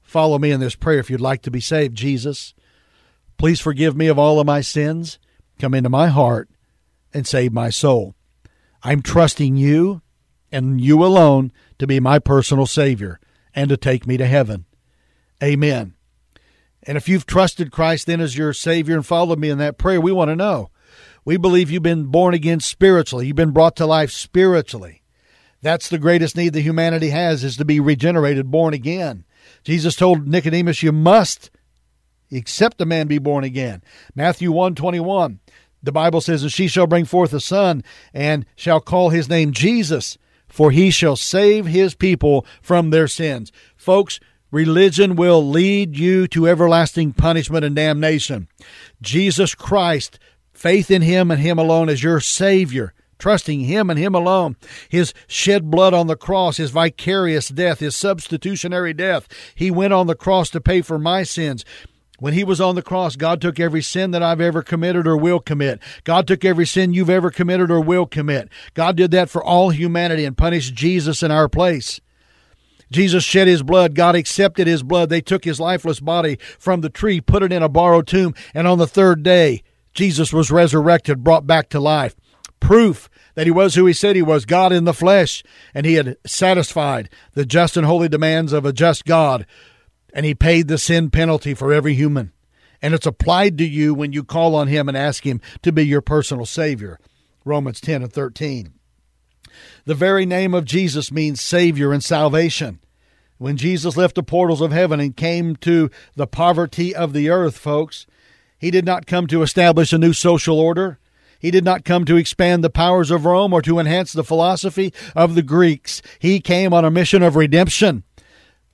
Follow 0.00 0.38
me 0.38 0.50
in 0.50 0.60
this 0.60 0.74
prayer 0.74 0.98
if 0.98 1.10
you'd 1.10 1.20
like 1.20 1.42
to 1.42 1.50
be 1.50 1.60
saved. 1.60 1.94
Jesus, 1.94 2.54
please 3.36 3.60
forgive 3.60 3.94
me 3.94 4.06
of 4.06 4.18
all 4.18 4.40
of 4.40 4.46
my 4.46 4.62
sins. 4.62 5.18
Come 5.58 5.74
into 5.74 5.88
my 5.88 6.08
heart 6.08 6.48
and 7.12 7.26
save 7.26 7.52
my 7.52 7.70
soul. 7.70 8.14
I'm 8.82 9.02
trusting 9.02 9.56
you 9.56 10.02
and 10.52 10.80
you 10.80 11.04
alone 11.04 11.52
to 11.78 11.86
be 11.86 12.00
my 12.00 12.18
personal 12.18 12.66
Savior 12.66 13.20
and 13.54 13.68
to 13.68 13.76
take 13.76 14.06
me 14.06 14.16
to 14.16 14.26
heaven. 14.26 14.66
Amen. 15.42 15.94
And 16.84 16.96
if 16.96 17.08
you've 17.08 17.26
trusted 17.26 17.72
Christ 17.72 18.06
then 18.06 18.20
as 18.20 18.36
your 18.36 18.52
Savior 18.52 18.94
and 18.94 19.04
followed 19.04 19.38
me 19.38 19.50
in 19.50 19.58
that 19.58 19.78
prayer, 19.78 20.00
we 20.00 20.12
want 20.12 20.30
to 20.30 20.36
know. 20.36 20.70
We 21.24 21.36
believe 21.36 21.70
you've 21.70 21.82
been 21.82 22.06
born 22.06 22.34
again 22.34 22.60
spiritually. 22.60 23.26
You've 23.26 23.36
been 23.36 23.50
brought 23.50 23.76
to 23.76 23.86
life 23.86 24.10
spiritually. 24.10 25.02
That's 25.60 25.88
the 25.88 25.98
greatest 25.98 26.36
need 26.36 26.52
that 26.52 26.62
humanity 26.62 27.10
has 27.10 27.42
is 27.42 27.56
to 27.56 27.64
be 27.64 27.80
regenerated, 27.80 28.50
born 28.50 28.74
again. 28.74 29.24
Jesus 29.64 29.96
told 29.96 30.28
Nicodemus, 30.28 30.82
you 30.82 30.92
must 30.92 31.50
except 32.30 32.80
a 32.80 32.86
man 32.86 33.06
be 33.06 33.18
born 33.18 33.44
again. 33.44 33.82
Matthew 34.14 34.52
1 34.52 34.74
21. 34.74 35.40
The 35.82 35.92
Bible 35.92 36.20
says, 36.20 36.42
And 36.42 36.52
she 36.52 36.66
shall 36.66 36.86
bring 36.86 37.04
forth 37.04 37.32
a 37.32 37.40
son, 37.40 37.84
and 38.12 38.44
shall 38.56 38.80
call 38.80 39.10
his 39.10 39.28
name 39.28 39.52
Jesus, 39.52 40.18
for 40.48 40.70
he 40.70 40.90
shall 40.90 41.16
save 41.16 41.66
his 41.66 41.94
people 41.94 42.44
from 42.60 42.90
their 42.90 43.06
sins. 43.06 43.52
Folks, 43.76 44.18
religion 44.50 45.14
will 45.14 45.46
lead 45.46 45.96
you 45.96 46.26
to 46.28 46.48
everlasting 46.48 47.12
punishment 47.12 47.64
and 47.64 47.76
damnation. 47.76 48.48
Jesus 49.00 49.54
Christ, 49.54 50.18
faith 50.52 50.90
in 50.90 51.02
him 51.02 51.30
and 51.30 51.40
him 51.40 51.58
alone 51.58 51.88
as 51.88 52.02
your 52.02 52.18
Savior, 52.18 52.92
trusting 53.18 53.60
Him 53.60 53.90
and 53.90 53.98
Him 53.98 54.14
alone. 54.14 54.56
His 54.88 55.12
shed 55.26 55.70
blood 55.70 55.92
on 55.92 56.06
the 56.06 56.16
cross, 56.16 56.56
His 56.56 56.70
vicarious 56.70 57.48
death, 57.48 57.80
His 57.80 57.96
substitutionary 57.96 58.94
death. 58.94 59.28
He 59.54 59.70
went 59.70 59.92
on 59.92 60.06
the 60.06 60.14
cross 60.14 60.50
to 60.50 60.60
pay 60.60 60.82
for 60.82 60.98
my 60.98 61.22
sins. 61.24 61.64
When 62.20 62.34
he 62.34 62.42
was 62.42 62.60
on 62.60 62.74
the 62.74 62.82
cross, 62.82 63.14
God 63.14 63.40
took 63.40 63.60
every 63.60 63.82
sin 63.82 64.10
that 64.10 64.24
I've 64.24 64.40
ever 64.40 64.60
committed 64.60 65.06
or 65.06 65.16
will 65.16 65.38
commit. 65.38 65.80
God 66.02 66.26
took 66.26 66.44
every 66.44 66.66
sin 66.66 66.92
you've 66.92 67.10
ever 67.10 67.30
committed 67.30 67.70
or 67.70 67.80
will 67.80 68.06
commit. 68.06 68.48
God 68.74 68.96
did 68.96 69.12
that 69.12 69.30
for 69.30 69.42
all 69.42 69.70
humanity 69.70 70.24
and 70.24 70.36
punished 70.36 70.74
Jesus 70.74 71.22
in 71.22 71.30
our 71.30 71.48
place. 71.48 72.00
Jesus 72.90 73.22
shed 73.22 73.46
his 73.46 73.62
blood. 73.62 73.94
God 73.94 74.16
accepted 74.16 74.66
his 74.66 74.82
blood. 74.82 75.10
They 75.10 75.20
took 75.20 75.44
his 75.44 75.60
lifeless 75.60 76.00
body 76.00 76.38
from 76.58 76.80
the 76.80 76.90
tree, 76.90 77.20
put 77.20 77.44
it 77.44 77.52
in 77.52 77.62
a 77.62 77.68
borrowed 77.68 78.08
tomb, 78.08 78.34
and 78.52 78.66
on 78.66 78.78
the 78.78 78.86
third 78.86 79.22
day, 79.22 79.62
Jesus 79.94 80.32
was 80.32 80.50
resurrected, 80.50 81.22
brought 81.22 81.46
back 81.46 81.68
to 81.68 81.80
life. 81.80 82.16
Proof 82.58 83.08
that 83.34 83.46
he 83.46 83.52
was 83.52 83.76
who 83.76 83.86
he 83.86 83.92
said 83.92 84.16
he 84.16 84.22
was, 84.22 84.44
God 84.44 84.72
in 84.72 84.84
the 84.84 84.94
flesh, 84.94 85.44
and 85.72 85.86
he 85.86 85.94
had 85.94 86.16
satisfied 86.26 87.08
the 87.34 87.46
just 87.46 87.76
and 87.76 87.86
holy 87.86 88.08
demands 88.08 88.52
of 88.52 88.64
a 88.64 88.72
just 88.72 89.04
God 89.04 89.46
and 90.12 90.24
he 90.26 90.34
paid 90.34 90.68
the 90.68 90.78
sin 90.78 91.10
penalty 91.10 91.54
for 91.54 91.72
every 91.72 91.94
human. 91.94 92.32
And 92.80 92.94
it's 92.94 93.06
applied 93.06 93.58
to 93.58 93.64
you 93.64 93.94
when 93.94 94.12
you 94.12 94.22
call 94.22 94.54
on 94.54 94.68
him 94.68 94.88
and 94.88 94.96
ask 94.96 95.26
him 95.26 95.40
to 95.62 95.72
be 95.72 95.84
your 95.86 96.00
personal 96.00 96.46
Savior. 96.46 96.98
Romans 97.44 97.80
10 97.80 98.02
and 98.02 98.12
13. 98.12 98.72
The 99.84 99.94
very 99.94 100.26
name 100.26 100.54
of 100.54 100.64
Jesus 100.64 101.10
means 101.10 101.40
Savior 101.40 101.92
and 101.92 102.04
salvation. 102.04 102.78
When 103.38 103.56
Jesus 103.56 103.96
left 103.96 104.16
the 104.16 104.22
portals 104.22 104.60
of 104.60 104.72
heaven 104.72 105.00
and 105.00 105.16
came 105.16 105.56
to 105.56 105.90
the 106.16 106.26
poverty 106.26 106.94
of 106.94 107.12
the 107.12 107.30
earth, 107.30 107.56
folks, 107.56 108.06
he 108.58 108.70
did 108.70 108.84
not 108.84 109.06
come 109.06 109.26
to 109.28 109.42
establish 109.42 109.92
a 109.92 109.98
new 109.98 110.12
social 110.12 110.58
order. 110.58 110.98
He 111.38 111.52
did 111.52 111.64
not 111.64 111.84
come 111.84 112.04
to 112.04 112.16
expand 112.16 112.64
the 112.64 112.70
powers 112.70 113.12
of 113.12 113.24
Rome 113.24 113.52
or 113.52 113.62
to 113.62 113.78
enhance 113.78 114.12
the 114.12 114.24
philosophy 114.24 114.92
of 115.14 115.36
the 115.36 115.42
Greeks. 115.42 116.02
He 116.18 116.40
came 116.40 116.74
on 116.74 116.84
a 116.84 116.90
mission 116.90 117.22
of 117.22 117.36
redemption. 117.36 118.02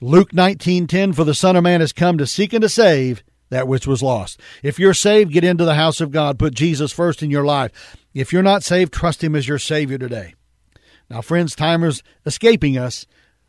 Luke 0.05 0.35
19:10 0.35 1.15
for 1.15 1.25
the 1.25 1.33
son 1.33 1.57
of 1.57 1.65
man 1.65 1.81
has 1.81 1.95
come 1.95 2.19
to 2.19 2.27
seek 2.27 2.53
and 2.53 2.61
to 2.61 2.69
save 2.69 3.25
that 3.49 3.67
which 3.67 3.87
was 3.87 4.03
lost. 4.03 4.39
If 4.63 4.79
you're 4.79 4.93
saved, 4.93 5.33
get 5.33 5.45
into 5.45 5.65
the 5.65 5.77
house 5.77 5.99
of 5.99 6.11
God. 6.11 6.39
Put 6.39 6.53
Jesus 6.53 6.93
first 6.93 7.23
in 7.23 7.31
your 7.31 7.47
life. 7.47 7.97
If 8.13 8.31
you're 8.31 8.43
not 8.43 8.63
saved, 8.63 8.93
trust 8.93 9.25
him 9.25 9.35
as 9.35 9.49
your 9.49 9.59
savior 9.59 9.97
today. 9.97 10.35
Now, 11.09 11.23
friends, 11.23 11.57
timer's 11.57 12.03
escaping 12.27 12.77
us. 12.77 13.07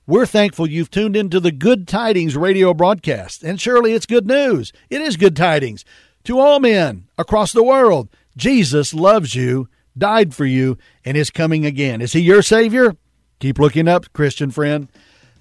We're 0.07 0.25
thankful 0.25 0.69
you've 0.69 0.89
tuned 0.89 1.17
into 1.17 1.41
the 1.41 1.51
Good 1.51 1.89
Tidings 1.89 2.37
radio 2.37 2.73
broadcast. 2.73 3.43
And 3.43 3.59
surely 3.59 3.91
it's 3.91 4.05
good 4.05 4.25
news. 4.25 4.71
It 4.89 5.01
is 5.01 5.17
good 5.17 5.35
tidings 5.35 5.83
to 6.23 6.39
all 6.39 6.61
men 6.61 7.09
across 7.17 7.51
the 7.51 7.63
world. 7.63 8.07
Jesus 8.37 8.93
loves 8.93 9.35
you, 9.35 9.67
died 9.97 10.33
for 10.33 10.45
you, 10.45 10.77
and 11.03 11.17
is 11.17 11.29
coming 11.31 11.65
again. 11.65 11.99
Is 11.99 12.13
he 12.13 12.21
your 12.21 12.41
Savior? 12.41 12.95
Keep 13.41 13.59
looking 13.59 13.89
up, 13.89 14.13
Christian 14.13 14.51
friend. 14.51 14.87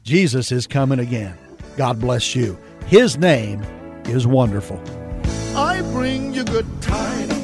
Jesus 0.05 0.53
is 0.53 0.67
coming 0.67 0.99
again. 0.99 1.35
God 1.79 1.99
bless 1.99 2.37
you. 2.37 2.59
His 2.85 3.17
name 3.17 3.63
is 4.05 4.27
wonderful. 4.27 4.79
I 5.57 5.81
bring 5.93 6.35
you 6.35 6.45
good 6.45 6.67
tidings 6.83 7.44